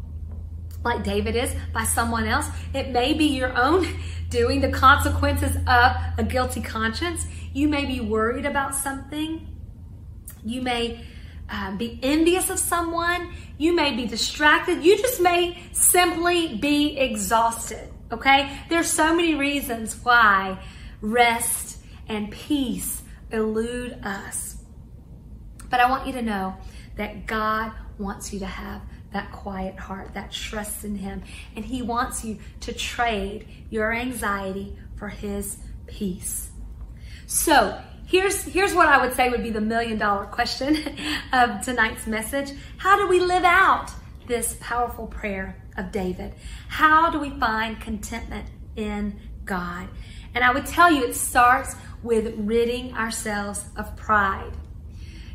like 0.83 1.03
David 1.03 1.35
is, 1.35 1.53
by 1.73 1.83
someone 1.83 2.25
else. 2.25 2.47
It 2.73 2.89
may 2.89 3.13
be 3.13 3.25
your 3.25 3.55
own 3.57 3.87
doing, 4.29 4.61
the 4.61 4.69
consequences 4.69 5.55
of 5.67 5.91
a 6.17 6.23
guilty 6.27 6.61
conscience. 6.61 7.25
You 7.53 7.67
may 7.67 7.85
be 7.85 7.99
worried 7.99 8.45
about 8.45 8.73
something. 8.73 9.47
You 10.43 10.61
may 10.61 11.05
uh, 11.49 11.75
be 11.75 11.99
envious 12.01 12.49
of 12.49 12.57
someone. 12.57 13.33
You 13.57 13.75
may 13.75 13.95
be 13.95 14.05
distracted. 14.05 14.83
You 14.83 14.97
just 14.97 15.21
may 15.21 15.61
simply 15.73 16.55
be 16.55 16.97
exhausted. 16.97 17.89
Okay? 18.11 18.57
There's 18.69 18.89
so 18.89 19.13
many 19.13 19.35
reasons 19.35 19.95
why 20.01 20.57
rest 21.01 21.77
and 22.11 22.29
peace 22.29 23.03
elude 23.31 23.93
us. 24.03 24.57
But 25.69 25.79
I 25.79 25.89
want 25.89 26.05
you 26.05 26.13
to 26.13 26.21
know 26.21 26.57
that 26.97 27.25
God 27.25 27.71
wants 27.97 28.33
you 28.33 28.39
to 28.39 28.45
have 28.45 28.81
that 29.13 29.31
quiet 29.31 29.79
heart, 29.79 30.13
that 30.13 30.31
trust 30.31 30.83
in 30.83 30.95
Him. 30.95 31.23
And 31.55 31.63
He 31.63 31.81
wants 31.81 32.25
you 32.25 32.37
to 32.61 32.73
trade 32.73 33.47
your 33.69 33.93
anxiety 33.93 34.77
for 34.97 35.07
His 35.07 35.57
peace. 35.87 36.49
So, 37.27 37.81
here's, 38.07 38.43
here's 38.43 38.73
what 38.73 38.89
I 38.89 39.03
would 39.03 39.15
say 39.15 39.29
would 39.29 39.43
be 39.43 39.49
the 39.49 39.61
million 39.61 39.97
dollar 39.97 40.25
question 40.25 40.77
of 41.33 41.63
tonight's 41.63 42.07
message 42.07 42.51
How 42.77 42.97
do 42.97 43.07
we 43.07 43.21
live 43.21 43.45
out 43.45 43.89
this 44.27 44.57
powerful 44.59 45.07
prayer 45.07 45.63
of 45.77 45.93
David? 45.93 46.33
How 46.67 47.09
do 47.09 47.19
we 47.19 47.29
find 47.29 47.79
contentment 47.79 48.49
in 48.75 49.17
God? 49.45 49.87
And 50.33 50.43
I 50.43 50.51
would 50.51 50.65
tell 50.65 50.91
you 50.91 51.03
it 51.03 51.15
starts 51.15 51.75
with 52.03 52.33
ridding 52.37 52.93
ourselves 52.93 53.65
of 53.77 53.95
pride. 53.95 54.51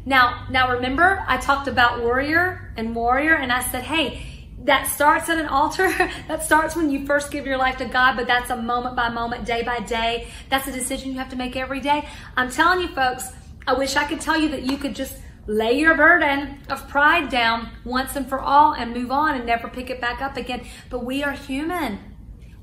Now, 0.05 0.47
now 0.51 0.73
remember 0.73 1.25
I 1.27 1.37
talked 1.37 1.69
about 1.69 2.01
warrior 2.01 2.73
and 2.77 2.95
warrior 2.95 3.35
and 3.35 3.53
I 3.53 3.63
said, 3.63 3.83
hey, 3.83 4.23
that 4.65 4.87
starts 4.89 5.29
at 5.29 5.39
an 5.39 5.47
altar. 5.47 5.89
that 6.29 6.43
starts 6.43 6.77
when 6.77 6.91
you 6.91 7.07
first 7.07 7.31
give 7.31 7.47
your 7.47 7.57
life 7.57 7.77
to 7.79 7.85
God, 7.85 8.17
but 8.17 8.27
that's 8.27 8.51
a 8.51 8.57
moment 8.57 8.97
by 8.97 9.09
moment, 9.09 9.45
day 9.45 9.63
by 9.63 9.81
day. 9.81 10.29
That's 10.49 10.67
a 10.69 10.73
decision 10.73 11.13
you 11.13 11.19
have 11.19 11.31
to 11.31 11.37
make 11.37 11.57
every 11.57 11.81
day. 11.81 12.09
I'm 12.37 12.51
telling 12.51 12.81
you 12.81 12.89
folks, 12.89 13.33
I 13.67 13.75
wish 13.75 13.97
I 13.97 14.05
could 14.05 14.21
tell 14.21 14.39
you 14.41 14.49
that 14.51 14.63
you 14.63 14.77
could 14.77 14.95
just 14.95 15.17
lay 15.47 15.79
your 15.79 15.95
burden 15.95 16.59
of 16.69 16.89
pride 16.89 17.29
down 17.29 17.71
once 17.85 18.17
and 18.17 18.29
for 18.29 18.41
all 18.41 18.75
and 18.75 18.93
move 18.93 19.11
on 19.11 19.35
and 19.35 19.47
never 19.47 19.69
pick 19.69 19.91
it 19.91 20.01
back 20.01 20.21
up 20.21 20.37
again. 20.37 20.67
But 20.91 21.05
we 21.05 21.23
are 21.23 21.33
human. 21.33 21.99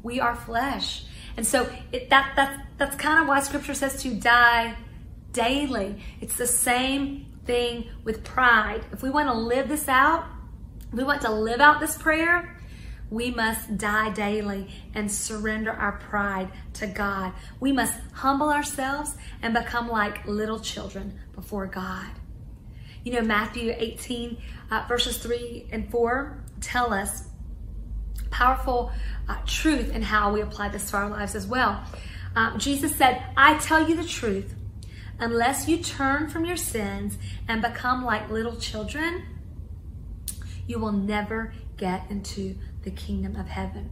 We 0.02 0.20
are 0.20 0.36
flesh. 0.36 1.06
And 1.38 1.46
so 1.46 1.70
it, 1.92 2.10
that, 2.10 2.34
that's, 2.36 2.62
that's 2.78 2.96
kind 2.96 3.22
of 3.22 3.28
why 3.28 3.40
scripture 3.42 3.74
says 3.74 4.02
to 4.04 4.14
die 4.14 4.76
daily. 5.32 6.02
It's 6.22 6.38
the 6.38 6.48
same 6.48 7.26
thing 7.46 7.90
with 8.04 8.24
pride. 8.24 8.86
If 8.92 9.02
we 9.02 9.10
want 9.10 9.30
to 9.30 9.34
live 9.34 9.68
this 9.68 9.88
out, 9.88 10.26
we 10.92 11.04
want 11.04 11.22
to 11.22 11.32
live 11.32 11.60
out 11.60 11.80
this 11.80 11.98
prayer, 11.98 12.58
we 13.10 13.32
must 13.32 13.78
die 13.78 14.12
daily 14.12 14.70
and 14.94 15.12
surrender 15.12 15.72
our 15.72 15.94
pride 15.94 16.50
to 16.74 16.88
God. 16.88 17.34
We 17.60 17.72
must 17.72 17.94
humble 18.14 18.50
ourselves 18.50 19.16
and 19.42 19.54
become 19.54 19.88
like 19.88 20.26
little 20.26 20.60
children 20.60 21.20
before 21.36 21.68
God. 21.68 22.10
You 23.04 23.14
know, 23.14 23.22
Matthew 23.22 23.74
18, 23.78 24.38
uh, 24.72 24.86
verses 24.88 25.18
3 25.18 25.68
and 25.72 25.92
4 25.92 26.44
tell 26.62 26.94
us 26.94 27.26
powerful 28.30 28.92
uh, 29.28 29.38
truth 29.46 29.94
in 29.94 30.02
how 30.02 30.34
we 30.34 30.42
apply 30.42 30.70
this 30.70 30.90
to 30.92 30.98
our 30.98 31.10
lives 31.10 31.36
as 31.36 31.48
well. 31.48 31.84
Um, 32.36 32.58
Jesus 32.58 32.96
said, 32.96 33.24
I 33.38 33.58
tell 33.60 33.88
you 33.88 33.96
the 33.96 34.08
truth. 34.08 34.56
Unless 35.20 35.68
you 35.70 35.78
turn 35.78 36.30
from 36.30 36.44
your 36.46 36.58
sins 36.58 37.18
and 37.48 37.62
become 37.62 38.04
like 38.04 38.30
little 38.30 38.56
children, 38.56 39.24
you 40.68 40.80
will 40.80 40.92
never 40.92 41.54
get 41.78 42.10
into 42.10 42.56
the 42.84 42.92
kingdom 42.92 43.36
of 43.36 43.48
heaven. 43.48 43.92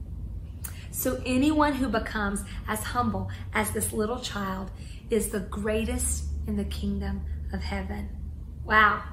So, 0.91 1.21
anyone 1.25 1.73
who 1.73 1.87
becomes 1.87 2.43
as 2.67 2.83
humble 2.83 3.29
as 3.53 3.71
this 3.71 3.93
little 3.93 4.19
child 4.19 4.71
is 5.09 5.29
the 5.29 5.39
greatest 5.39 6.25
in 6.47 6.57
the 6.57 6.65
kingdom 6.65 7.21
of 7.53 7.61
heaven. 7.61 8.09
Wow. 8.65 9.03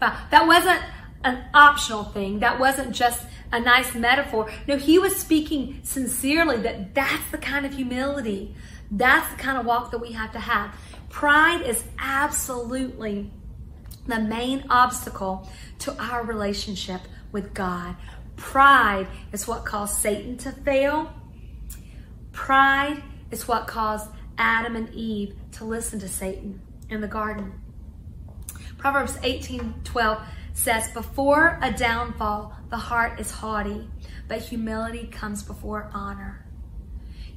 Wow. 0.00 0.18
That 0.30 0.46
wasn't 0.46 0.80
an 1.24 1.44
optional 1.54 2.04
thing. 2.04 2.40
That 2.40 2.60
wasn't 2.60 2.94
just 2.94 3.26
a 3.50 3.58
nice 3.58 3.94
metaphor. 3.94 4.50
No, 4.68 4.76
he 4.76 4.98
was 4.98 5.16
speaking 5.16 5.80
sincerely 5.82 6.58
that 6.58 6.94
that's 6.94 7.30
the 7.30 7.38
kind 7.38 7.66
of 7.66 7.74
humility. 7.74 8.54
That's 8.90 9.30
the 9.32 9.38
kind 9.38 9.58
of 9.58 9.66
walk 9.66 9.90
that 9.90 9.98
we 9.98 10.12
have 10.12 10.32
to 10.32 10.38
have. 10.38 10.74
Pride 11.08 11.62
is 11.62 11.82
absolutely 11.98 13.30
the 14.06 14.20
main 14.20 14.64
obstacle 14.68 15.48
to 15.80 15.96
our 16.02 16.24
relationship 16.24 17.00
with 17.32 17.54
God. 17.54 17.96
Pride 18.36 19.06
is 19.32 19.46
what 19.46 19.64
caused 19.64 19.96
Satan 19.96 20.36
to 20.38 20.52
fail. 20.52 21.12
Pride 22.32 23.02
is 23.30 23.48
what 23.48 23.66
caused 23.66 24.10
Adam 24.36 24.76
and 24.76 24.92
Eve 24.92 25.34
to 25.52 25.64
listen 25.64 25.98
to 26.00 26.08
Satan 26.08 26.60
in 26.90 27.00
the 27.00 27.08
garden. 27.08 27.52
Proverbs 28.76 29.16
18 29.22 29.74
12 29.84 30.22
says, 30.54 30.90
Before 30.92 31.58
a 31.60 31.70
downfall, 31.70 32.56
the 32.70 32.78
heart 32.78 33.20
is 33.20 33.30
haughty, 33.30 33.88
but 34.26 34.40
humility 34.40 35.06
comes 35.06 35.42
before 35.42 35.90
honor. 35.92 36.46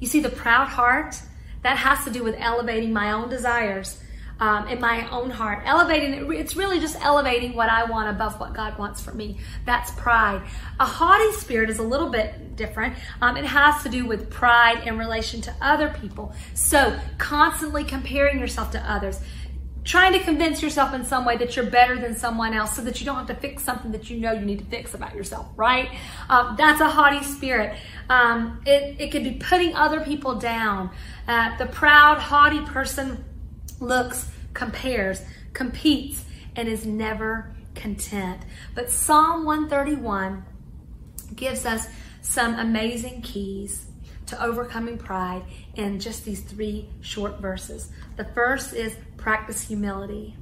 You 0.00 0.06
see, 0.06 0.20
the 0.20 0.30
proud 0.30 0.68
heart, 0.68 1.20
that 1.62 1.76
has 1.76 2.04
to 2.04 2.10
do 2.10 2.22
with 2.22 2.36
elevating 2.38 2.92
my 2.92 3.12
own 3.12 3.28
desires 3.28 4.00
um, 4.40 4.68
in 4.68 4.80
my 4.80 5.08
own 5.10 5.30
heart. 5.30 5.62
Elevating, 5.64 6.32
it's 6.32 6.54
really 6.54 6.78
just 6.78 6.96
elevating 7.00 7.54
what 7.54 7.68
I 7.68 7.84
want 7.84 8.08
above 8.08 8.38
what 8.38 8.54
God 8.54 8.78
wants 8.78 9.00
for 9.00 9.12
me. 9.12 9.38
That's 9.64 9.90
pride. 9.92 10.42
A 10.78 10.86
haughty 10.86 11.32
spirit 11.32 11.70
is 11.70 11.78
a 11.78 11.82
little 11.82 12.10
bit 12.10 12.54
different. 12.56 12.94
Um, 13.20 13.36
it 13.36 13.44
has 13.44 13.82
to 13.82 13.88
do 13.88 14.06
with 14.06 14.30
pride 14.30 14.86
in 14.86 14.98
relation 14.98 15.40
to 15.42 15.54
other 15.60 15.88
people. 16.00 16.32
So, 16.54 16.98
constantly 17.18 17.84
comparing 17.84 18.38
yourself 18.38 18.70
to 18.72 18.90
others 18.90 19.20
trying 19.88 20.12
to 20.12 20.18
convince 20.18 20.60
yourself 20.60 20.92
in 20.92 21.02
some 21.02 21.24
way 21.24 21.38
that 21.38 21.56
you're 21.56 21.64
better 21.64 21.98
than 21.98 22.14
someone 22.14 22.52
else 22.52 22.76
so 22.76 22.82
that 22.82 23.00
you 23.00 23.06
don't 23.06 23.16
have 23.16 23.26
to 23.26 23.34
fix 23.34 23.64
something 23.64 23.90
that 23.90 24.10
you 24.10 24.20
know 24.20 24.32
you 24.32 24.44
need 24.44 24.58
to 24.58 24.64
fix 24.66 24.92
about 24.92 25.14
yourself, 25.14 25.46
right? 25.56 25.90
Um, 26.28 26.56
that's 26.58 26.82
a 26.82 26.88
haughty 26.90 27.24
spirit. 27.24 27.74
Um, 28.10 28.60
it, 28.66 29.00
it 29.00 29.10
could 29.10 29.24
be 29.24 29.38
putting 29.40 29.74
other 29.74 30.00
people 30.00 30.34
down. 30.34 30.90
Uh, 31.26 31.56
the 31.56 31.64
proud, 31.64 32.18
haughty 32.18 32.60
person 32.60 33.24
looks, 33.80 34.30
compares, 34.52 35.22
competes, 35.54 36.22
and 36.54 36.68
is 36.68 36.84
never 36.84 37.50
content. 37.74 38.42
But 38.74 38.90
Psalm 38.90 39.46
131 39.46 40.44
gives 41.34 41.64
us 41.64 41.86
some 42.20 42.58
amazing 42.58 43.22
keys 43.22 43.87
to 44.28 44.42
overcoming 44.42 44.98
pride 44.98 45.42
in 45.74 46.00
just 46.00 46.24
these 46.24 46.40
three 46.40 46.88
short 47.00 47.40
verses. 47.40 47.90
The 48.16 48.24
first 48.24 48.74
is 48.74 48.96
practice 49.16 49.66
humility. 49.66 50.36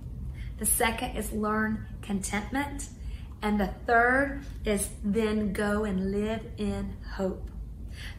The 0.58 0.66
second 0.66 1.16
is 1.16 1.32
learn 1.32 1.86
contentment. 2.02 2.88
And 3.42 3.60
the 3.60 3.68
third 3.86 4.44
is 4.64 4.88
then 5.04 5.52
go 5.52 5.84
and 5.84 6.10
live 6.10 6.40
in 6.56 6.96
hope. 7.14 7.50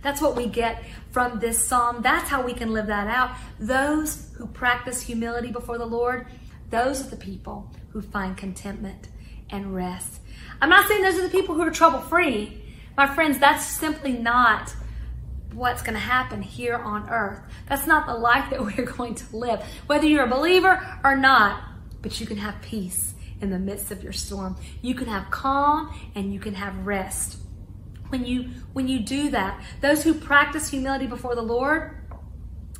That's 0.01 0.21
what 0.21 0.35
we 0.35 0.47
get 0.47 0.83
from 1.11 1.39
this 1.39 1.59
psalm. 1.59 2.01
That's 2.01 2.29
how 2.29 2.41
we 2.41 2.53
can 2.53 2.73
live 2.73 2.87
that 2.87 3.07
out. 3.07 3.35
Those 3.59 4.31
who 4.37 4.47
practice 4.47 5.01
humility 5.01 5.51
before 5.51 5.77
the 5.77 5.85
Lord, 5.85 6.27
those 6.69 7.05
are 7.05 7.09
the 7.09 7.17
people 7.17 7.71
who 7.89 8.01
find 8.01 8.37
contentment 8.37 9.09
and 9.49 9.73
rest. 9.73 10.19
I'm 10.61 10.69
not 10.69 10.87
saying 10.87 11.01
those 11.03 11.17
are 11.17 11.23
the 11.23 11.29
people 11.29 11.55
who 11.55 11.61
are 11.61 11.71
trouble 11.71 11.99
free. 11.99 12.61
My 12.95 13.07
friends, 13.07 13.39
that's 13.39 13.65
simply 13.65 14.13
not 14.13 14.73
what's 15.53 15.81
going 15.81 15.93
to 15.93 15.99
happen 15.99 16.41
here 16.41 16.75
on 16.75 17.09
earth. 17.09 17.39
That's 17.67 17.87
not 17.87 18.05
the 18.05 18.13
life 18.13 18.49
that 18.49 18.61
we're 18.77 18.85
going 18.85 19.15
to 19.15 19.35
live, 19.35 19.61
whether 19.87 20.05
you're 20.05 20.25
a 20.25 20.29
believer 20.29 20.99
or 21.03 21.15
not. 21.15 21.63
But 22.01 22.19
you 22.19 22.27
can 22.27 22.37
have 22.37 22.61
peace 22.61 23.15
in 23.41 23.49
the 23.49 23.59
midst 23.59 23.91
of 23.91 24.03
your 24.03 24.13
storm. 24.13 24.55
You 24.81 24.95
can 24.95 25.07
have 25.07 25.29
calm 25.31 25.93
and 26.15 26.33
you 26.33 26.39
can 26.39 26.53
have 26.53 26.85
rest. 26.85 27.37
When 28.09 28.25
you 28.25 28.49
when 28.73 28.87
you 28.87 28.99
do 28.99 29.29
that, 29.31 29.61
those 29.81 30.03
who 30.03 30.13
practice 30.13 30.69
humility 30.69 31.07
before 31.07 31.35
the 31.35 31.41
Lord, 31.41 31.97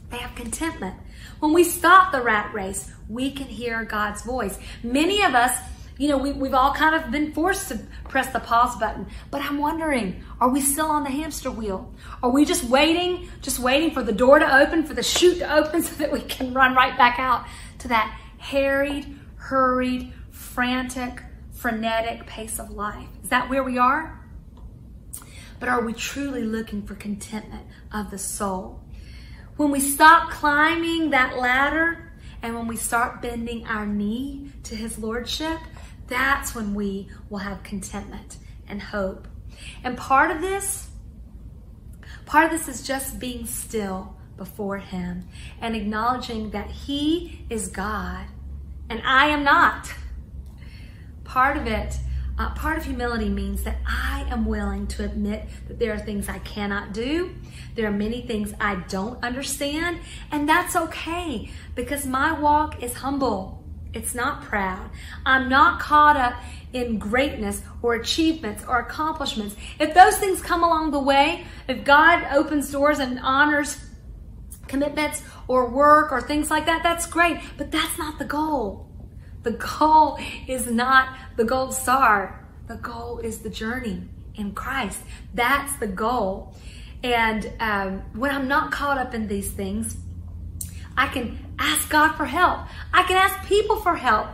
they 0.10 0.17
have 0.17 0.36
contentment. 0.36 0.95
When 1.39 1.53
we 1.53 1.63
stop 1.63 2.12
the 2.12 2.21
rat 2.21 2.53
race, 2.53 2.91
we 3.10 3.32
can 3.32 3.47
hear 3.47 3.84
God's 3.84 4.21
voice. 4.21 4.58
Many 4.84 5.23
of 5.23 5.36
us 5.36 5.58
you 5.97 6.07
know, 6.10 6.17
we, 6.17 6.31
we've 6.31 6.53
all 6.53 6.73
kind 6.73 6.95
of 6.95 7.12
been 7.12 7.33
forced 7.33 7.69
to 7.69 7.79
press 8.05 8.31
the 8.31 8.39
pause 8.39 8.77
button. 8.77 9.07
But 9.31 9.41
I'm 9.41 9.57
wondering, 9.57 10.23
are 10.39 10.49
we 10.49 10.62
still 10.62 10.88
on 10.88 11.03
the 11.03 11.10
hamster 11.10 11.49
wheel? 11.49 11.93
Are 12.21 12.29
we 12.29 12.45
just 12.45 12.63
waiting, 12.63 13.29
just 13.41 13.60
waiting 13.60 13.91
for 13.91 14.03
the 14.03 14.12
door 14.12 14.39
to 14.39 14.57
open, 14.57 14.83
for 14.83 14.93
the 14.93 15.03
chute 15.03 15.39
to 15.39 15.53
open 15.53 15.81
so 15.83 15.95
that 15.95 16.12
we 16.12 16.21
can 16.21 16.53
run 16.53 16.75
right 16.75 16.97
back 16.97 17.19
out 17.19 17.45
to 17.79 17.88
that 17.88 18.19
harried, 18.38 19.17
hurried, 19.38 20.13
frantic, 20.29 21.23
frenetic 21.51 22.25
pace 22.27 22.60
of 22.60 22.71
life? 22.71 23.07
Is 23.23 23.29
that 23.29 23.49
where 23.49 23.63
we 23.63 23.77
are? 23.77 24.23
But 25.60 25.69
are 25.69 25.81
we 25.81 25.93
truly 25.93 26.43
looking 26.43 26.83
for 26.86 26.93
contentment 26.93 27.65
of 27.91 28.12
the 28.12 28.19
soul? 28.19 28.81
When 29.55 29.71
we 29.71 29.79
stop 29.79 30.29
climbing 30.29 31.10
that 31.10 31.38
ladder 31.38 32.12
and 32.43 32.55
when 32.55 32.67
we 32.67 32.75
start 32.75 33.23
bending 33.23 33.65
our 33.65 33.88
knee 33.88 34.51
to 34.63 34.75
His 34.75 34.99
Lordship, 34.99 35.57
that's 36.07 36.55
when 36.55 36.73
we 36.73 37.09
will 37.29 37.39
have 37.39 37.63
contentment 37.63 38.37
and 38.67 38.81
hope. 38.81 39.27
And 39.83 39.97
part 39.97 40.31
of 40.31 40.41
this, 40.41 40.89
part 42.25 42.45
of 42.45 42.51
this 42.51 42.67
is 42.67 42.85
just 42.85 43.19
being 43.19 43.45
still 43.45 44.15
before 44.35 44.77
Him 44.77 45.27
and 45.61 45.75
acknowledging 45.75 46.51
that 46.51 46.69
He 46.69 47.45
is 47.49 47.67
God 47.67 48.27
and 48.89 49.01
I 49.03 49.27
am 49.27 49.43
not. 49.43 49.93
Part 51.23 51.57
of 51.57 51.67
it, 51.67 51.97
uh, 52.37 52.51
part 52.51 52.77
of 52.77 52.85
humility 52.85 53.29
means 53.29 53.63
that 53.63 53.77
I 53.85 54.25
am 54.29 54.45
willing 54.45 54.87
to 54.87 55.03
admit 55.03 55.47
that 55.67 55.79
there 55.79 55.93
are 55.93 55.99
things 55.99 56.29
I 56.29 56.39
cannot 56.39 56.93
do. 56.93 57.35
There 57.75 57.87
are 57.87 57.91
many 57.91 58.21
things 58.21 58.53
I 58.61 58.75
don't 58.87 59.21
understand, 59.23 59.99
and 60.31 60.47
that's 60.47 60.75
okay 60.75 61.51
because 61.75 62.05
my 62.05 62.31
walk 62.39 62.81
is 62.81 62.93
humble. 62.93 63.63
It's 63.97 64.13
not 64.13 64.43
proud. 64.43 64.91
I'm 65.25 65.49
not 65.49 65.79
caught 65.79 66.17
up 66.17 66.36
in 66.71 66.99
greatness 66.99 67.63
or 67.81 67.95
achievements 67.95 68.63
or 68.67 68.77
accomplishments. 68.77 69.55
If 69.79 69.95
those 69.95 70.17
things 70.17 70.39
come 70.39 70.63
along 70.63 70.91
the 70.91 70.99
way, 70.99 71.45
if 71.67 71.83
God 71.83 72.27
opens 72.31 72.71
doors 72.71 72.99
and 72.99 73.19
honors 73.19 73.83
commitments 74.67 75.23
or 75.47 75.67
work 75.67 76.12
or 76.12 76.21
things 76.21 76.51
like 76.51 76.67
that, 76.67 76.83
that's 76.83 77.07
great. 77.07 77.39
But 77.57 77.71
that's 77.71 77.97
not 77.97 78.19
the 78.19 78.25
goal. 78.25 78.88
The 79.41 79.51
goal 79.51 80.19
is 80.47 80.69
not 80.69 81.17
the 81.36 81.43
gold 81.43 81.73
star. 81.73 82.45
The 82.67 82.75
goal 82.75 83.17
is 83.17 83.39
the 83.39 83.49
journey 83.49 84.03
in 84.36 84.51
Christ. 84.51 85.01
That's 85.33 85.75
the 85.77 85.88
goal. 85.88 86.55
And 87.03 87.51
um, 87.60 88.03
when 88.13 88.29
I'm 88.29 88.47
not 88.47 88.71
caught 88.71 88.99
up 88.99 89.15
in 89.15 89.27
these 89.27 89.49
things, 89.49 89.97
I 90.95 91.07
can 91.07 91.46
ask 91.59 91.89
God 91.89 92.13
for 92.13 92.25
help. 92.25 92.67
I 92.93 93.03
can 93.03 93.17
ask 93.17 93.47
people 93.47 93.77
for 93.77 93.95
help. 93.95 94.27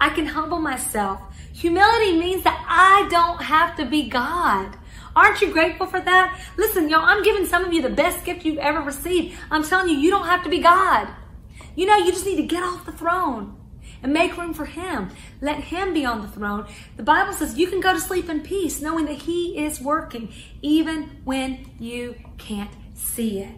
I 0.00 0.10
can 0.10 0.26
humble 0.26 0.58
myself. 0.58 1.20
Humility 1.52 2.18
means 2.18 2.44
that 2.44 2.64
I 2.68 3.08
don't 3.10 3.42
have 3.42 3.76
to 3.76 3.86
be 3.86 4.08
God. 4.08 4.76
Aren't 5.14 5.40
you 5.40 5.50
grateful 5.50 5.86
for 5.86 6.00
that? 6.00 6.38
Listen, 6.58 6.90
y'all, 6.90 7.00
I'm 7.00 7.22
giving 7.22 7.46
some 7.46 7.64
of 7.64 7.72
you 7.72 7.80
the 7.80 7.88
best 7.88 8.24
gift 8.24 8.44
you've 8.44 8.58
ever 8.58 8.80
received. 8.80 9.38
I'm 9.50 9.64
telling 9.64 9.88
you, 9.88 9.96
you 9.96 10.10
don't 10.10 10.26
have 10.26 10.44
to 10.44 10.50
be 10.50 10.58
God. 10.58 11.08
You 11.74 11.86
know, 11.86 11.96
you 11.96 12.12
just 12.12 12.26
need 12.26 12.36
to 12.36 12.42
get 12.42 12.62
off 12.62 12.84
the 12.84 12.92
throne 12.92 13.56
and 14.02 14.12
make 14.12 14.36
room 14.36 14.52
for 14.52 14.66
Him. 14.66 15.10
Let 15.40 15.56
Him 15.56 15.94
be 15.94 16.04
on 16.04 16.20
the 16.20 16.28
throne. 16.28 16.66
The 16.96 17.02
Bible 17.02 17.32
says 17.32 17.56
you 17.56 17.68
can 17.68 17.80
go 17.80 17.94
to 17.94 18.00
sleep 18.00 18.28
in 18.28 18.42
peace 18.42 18.82
knowing 18.82 19.06
that 19.06 19.22
He 19.22 19.58
is 19.58 19.80
working 19.80 20.32
even 20.60 21.22
when 21.24 21.70
you 21.78 22.16
can't 22.36 22.70
see 22.94 23.40
it. 23.40 23.56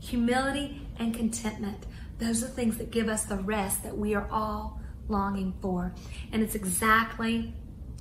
Humility 0.00 0.86
and 0.98 1.12
contentment. 1.12 1.84
Those 2.18 2.42
are 2.42 2.48
things 2.48 2.78
that 2.78 2.90
give 2.90 3.08
us 3.08 3.24
the 3.24 3.36
rest 3.36 3.82
that 3.84 3.96
we 3.96 4.14
are 4.14 4.28
all 4.30 4.80
longing 5.08 5.54
for. 5.60 5.94
And 6.32 6.42
it's 6.42 6.54
exactly 6.54 7.54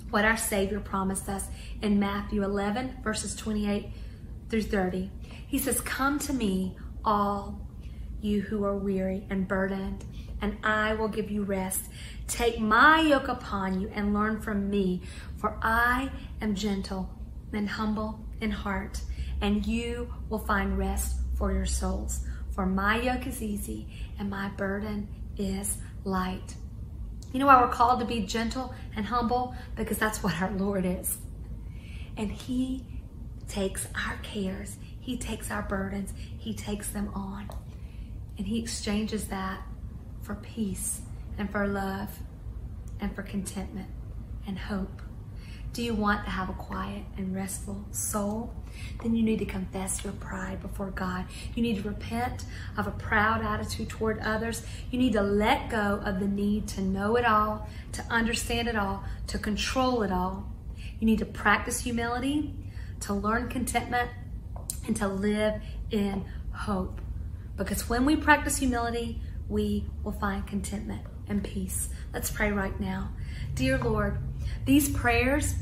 what 0.09 0.25
our 0.25 0.37
Savior 0.37 0.79
promised 0.79 1.29
us 1.29 1.45
in 1.81 1.99
Matthew 1.99 2.43
11, 2.43 2.97
verses 3.03 3.35
28 3.35 3.89
through 4.49 4.63
30. 4.63 5.11
He 5.47 5.59
says, 5.59 5.81
Come 5.81 6.19
to 6.19 6.33
me, 6.33 6.77
all 7.05 7.67
you 8.21 8.41
who 8.41 8.63
are 8.63 8.75
weary 8.75 9.25
and 9.29 9.47
burdened, 9.47 10.05
and 10.41 10.57
I 10.63 10.93
will 10.93 11.07
give 11.07 11.29
you 11.29 11.43
rest. 11.43 11.85
Take 12.27 12.59
my 12.59 13.01
yoke 13.01 13.27
upon 13.27 13.79
you 13.79 13.89
and 13.93 14.13
learn 14.13 14.41
from 14.41 14.69
me, 14.69 15.01
for 15.37 15.57
I 15.61 16.11
am 16.41 16.55
gentle 16.55 17.09
and 17.53 17.69
humble 17.69 18.19
in 18.41 18.51
heart, 18.51 19.01
and 19.41 19.65
you 19.65 20.13
will 20.29 20.39
find 20.39 20.77
rest 20.77 21.17
for 21.35 21.51
your 21.51 21.65
souls. 21.65 22.25
For 22.57 22.65
my 22.65 22.99
yoke 22.99 23.27
is 23.27 23.43
easy 23.43 23.87
and 24.17 24.31
my 24.31 24.49
burden 24.49 25.07
is 25.37 25.77
light. 26.03 26.55
You 27.31 27.39
know 27.39 27.45
why 27.45 27.61
we're 27.61 27.69
called 27.69 27.99
to 27.99 28.05
be 28.05 28.21
gentle 28.21 28.73
and 28.95 29.05
humble? 29.05 29.53
Because 29.75 29.99
that's 29.99 30.23
what 30.23 30.41
our 30.41 30.49
Lord 30.49 30.83
is. 30.83 31.19
And 32.17 32.31
He 32.31 32.83
takes 33.47 33.87
our 33.93 34.17
cares, 34.23 34.77
He 34.99 35.17
takes 35.17 35.51
our 35.51 35.61
burdens, 35.61 36.15
He 36.17 36.55
takes 36.55 36.89
them 36.89 37.11
on. 37.13 37.47
And 38.39 38.47
He 38.47 38.57
exchanges 38.57 39.27
that 39.27 39.61
for 40.23 40.33
peace 40.33 41.01
and 41.37 41.51
for 41.51 41.67
love 41.67 42.09
and 42.99 43.13
for 43.13 43.21
contentment 43.21 43.89
and 44.47 44.57
hope. 44.57 45.03
Do 45.73 45.83
you 45.83 45.93
want 45.93 46.25
to 46.25 46.31
have 46.31 46.49
a 46.49 46.53
quiet 46.53 47.03
and 47.17 47.35
restful 47.35 47.85
soul? 47.91 48.51
Then 49.01 49.15
you 49.15 49.23
need 49.23 49.39
to 49.39 49.45
confess 49.45 50.03
your 50.03 50.13
pride 50.13 50.61
before 50.61 50.91
God. 50.91 51.25
You 51.55 51.63
need 51.63 51.81
to 51.81 51.87
repent 51.87 52.45
of 52.77 52.87
a 52.87 52.91
proud 52.91 53.43
attitude 53.43 53.89
toward 53.89 54.19
others. 54.19 54.63
You 54.91 54.99
need 54.99 55.13
to 55.13 55.21
let 55.21 55.69
go 55.69 56.01
of 56.03 56.19
the 56.19 56.27
need 56.27 56.67
to 56.69 56.81
know 56.81 57.15
it 57.15 57.25
all, 57.25 57.69
to 57.93 58.03
understand 58.09 58.67
it 58.67 58.75
all, 58.75 59.03
to 59.27 59.37
control 59.37 60.03
it 60.03 60.11
all. 60.11 60.51
You 60.99 61.05
need 61.05 61.19
to 61.19 61.25
practice 61.25 61.81
humility, 61.81 62.53
to 63.01 63.13
learn 63.13 63.49
contentment, 63.49 64.09
and 64.87 64.95
to 64.97 65.07
live 65.07 65.61
in 65.91 66.25
hope. 66.51 67.01
Because 67.55 67.89
when 67.89 68.05
we 68.05 68.15
practice 68.15 68.57
humility, 68.57 69.19
we 69.49 69.85
will 70.03 70.11
find 70.11 70.45
contentment 70.45 71.01
and 71.27 71.43
peace. 71.43 71.89
Let's 72.13 72.29
pray 72.31 72.51
right 72.51 72.79
now. 72.79 73.09
Dear 73.55 73.77
Lord, 73.77 74.19
these 74.65 74.89
prayers, 74.89 75.55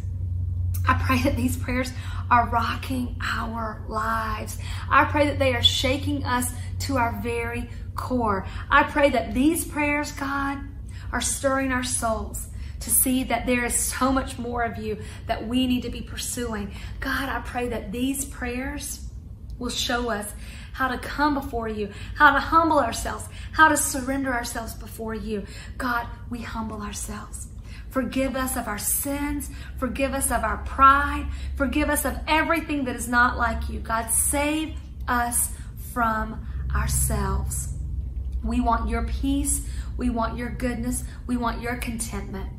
I 0.87 1.01
pray 1.05 1.21
that 1.23 1.35
these 1.35 1.57
prayers 1.57 1.91
are 2.29 2.49
rocking 2.49 3.15
our 3.21 3.83
lives. 3.87 4.57
I 4.89 5.05
pray 5.05 5.27
that 5.27 5.39
they 5.39 5.53
are 5.53 5.63
shaking 5.63 6.23
us 6.23 6.51
to 6.81 6.97
our 6.97 7.19
very 7.21 7.69
core. 7.95 8.45
I 8.69 8.83
pray 8.83 9.09
that 9.11 9.33
these 9.33 9.65
prayers, 9.65 10.11
God, 10.11 10.59
are 11.11 11.21
stirring 11.21 11.71
our 11.71 11.83
souls 11.83 12.47
to 12.81 12.89
see 12.89 13.23
that 13.25 13.45
there 13.45 13.65
is 13.65 13.75
so 13.75 14.11
much 14.11 14.37
more 14.37 14.63
of 14.63 14.77
you 14.77 14.97
that 15.27 15.47
we 15.47 15.65
need 15.65 15.81
to 15.83 15.89
be 15.89 16.01
pursuing. 16.01 16.73
God, 16.99 17.29
I 17.29 17.41
pray 17.41 17.69
that 17.69 17.91
these 17.91 18.25
prayers 18.25 19.09
will 19.57 19.69
show 19.69 20.09
us 20.09 20.33
how 20.73 20.89
to 20.89 20.97
come 20.97 21.35
before 21.35 21.69
you, 21.69 21.89
how 22.15 22.33
to 22.33 22.39
humble 22.39 22.79
ourselves, 22.79 23.25
how 23.53 23.69
to 23.69 23.77
surrender 23.77 24.33
ourselves 24.33 24.73
before 24.75 25.15
you. 25.15 25.45
God, 25.77 26.05
we 26.29 26.41
humble 26.41 26.81
ourselves. 26.81 27.47
Forgive 27.95 28.35
us 28.35 28.57
of 28.57 28.67
our 28.67 28.77
sins. 28.77 29.49
Forgive 29.77 30.13
us 30.13 30.29
of 30.29 30.43
our 30.43 30.57
pride. 30.65 31.27
Forgive 31.55 31.89
us 31.89 32.03
of 32.03 32.19
everything 32.27 32.83
that 32.83 32.95
is 32.97 33.07
not 33.07 33.37
like 33.37 33.69
you. 33.69 33.79
God, 33.79 34.11
save 34.11 34.75
us 35.07 35.53
from 35.93 36.45
ourselves. 36.75 37.69
We 38.43 38.59
want 38.59 38.89
your 38.89 39.03
peace. 39.03 39.65
We 39.95 40.09
want 40.09 40.37
your 40.37 40.49
goodness. 40.49 41.05
We 41.25 41.37
want 41.37 41.61
your 41.61 41.77
contentment. 41.77 42.49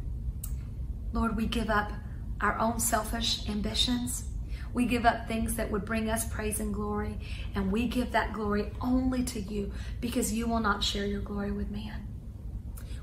Lord, 1.12 1.36
we 1.36 1.44
give 1.44 1.68
up 1.68 1.92
our 2.40 2.58
own 2.58 2.80
selfish 2.80 3.46
ambitions. 3.46 4.24
We 4.72 4.86
give 4.86 5.04
up 5.04 5.28
things 5.28 5.54
that 5.56 5.70
would 5.70 5.84
bring 5.84 6.08
us 6.08 6.24
praise 6.24 6.60
and 6.60 6.72
glory, 6.72 7.18
and 7.54 7.70
we 7.70 7.88
give 7.88 8.12
that 8.12 8.32
glory 8.32 8.70
only 8.80 9.22
to 9.24 9.40
you 9.40 9.70
because 10.00 10.32
you 10.32 10.46
will 10.46 10.60
not 10.60 10.82
share 10.82 11.04
your 11.04 11.20
glory 11.20 11.52
with 11.52 11.70
man. 11.70 12.15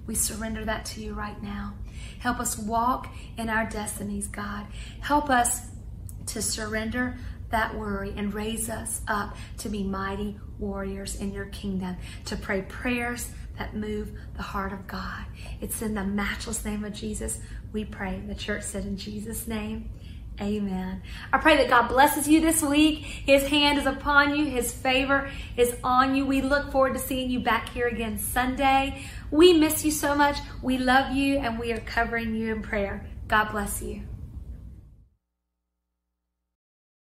We 0.06 0.16
surrender 0.16 0.66
that 0.66 0.86
to 0.86 1.02
you 1.02 1.14
right 1.14 1.42
now. 1.42 1.76
Help 2.20 2.40
us 2.40 2.58
walk 2.58 3.14
in 3.38 3.50
our 3.50 3.66
destinies, 3.66 4.28
God. 4.28 4.66
Help 5.02 5.30
us 5.30 5.68
to 6.28 6.42
surrender 6.42 7.18
that 7.50 7.76
worry 7.76 8.14
and 8.18 8.34
raise 8.34 8.70
us 8.70 9.02
up 9.08 9.36
to 9.60 9.70
be 9.70 9.84
mighty 9.84 10.40
warriors 10.58 11.16
in 11.16 11.32
your 11.32 11.46
kingdom, 11.46 11.96
to 12.26 12.36
pray 12.36 12.64
prayers 12.64 13.30
that 13.58 13.76
move 13.76 14.12
the 14.36 14.42
heart 14.42 14.74
of 14.74 14.88
God. 14.88 15.26
It's 15.62 15.82
in 15.82 15.94
the 15.94 16.04
matchless 16.04 16.66
name 16.66 16.84
of 16.84 16.94
Jesus 16.94 17.40
we 17.72 17.86
pray. 17.86 18.22
The 18.28 18.36
church 18.36 18.64
said 18.64 18.86
in 18.86 18.98
Jesus' 18.98 19.48
name, 19.48 19.90
Amen. 20.42 21.04
I 21.32 21.38
pray 21.38 21.58
that 21.58 21.70
God 21.70 21.90
blesses 21.90 22.28
you 22.28 22.42
this 22.42 22.64
week. 22.64 23.04
His 23.04 23.48
hand 23.48 23.78
is 23.78 23.86
upon 23.86 24.36
you. 24.36 24.46
His 24.46 24.74
favor 24.74 25.30
is 25.56 25.76
on 25.84 26.16
you. 26.16 26.26
We 26.26 26.42
look 26.42 26.72
forward 26.72 26.94
to 26.94 27.00
seeing 27.00 27.30
you 27.30 27.40
back 27.40 27.70
here 27.70 27.88
again 27.88 28.18
Sunday. 28.18 29.06
We 29.34 29.52
miss 29.52 29.84
you 29.84 29.90
so 29.90 30.14
much. 30.14 30.38
We 30.62 30.78
love 30.78 31.12
you 31.12 31.40
and 31.40 31.58
we 31.58 31.72
are 31.74 31.80
covering 31.80 32.36
you 32.36 32.54
in 32.54 32.62
prayer. 32.62 33.08
God 33.28 33.50
bless 33.50 33.82
you. 33.82 34.04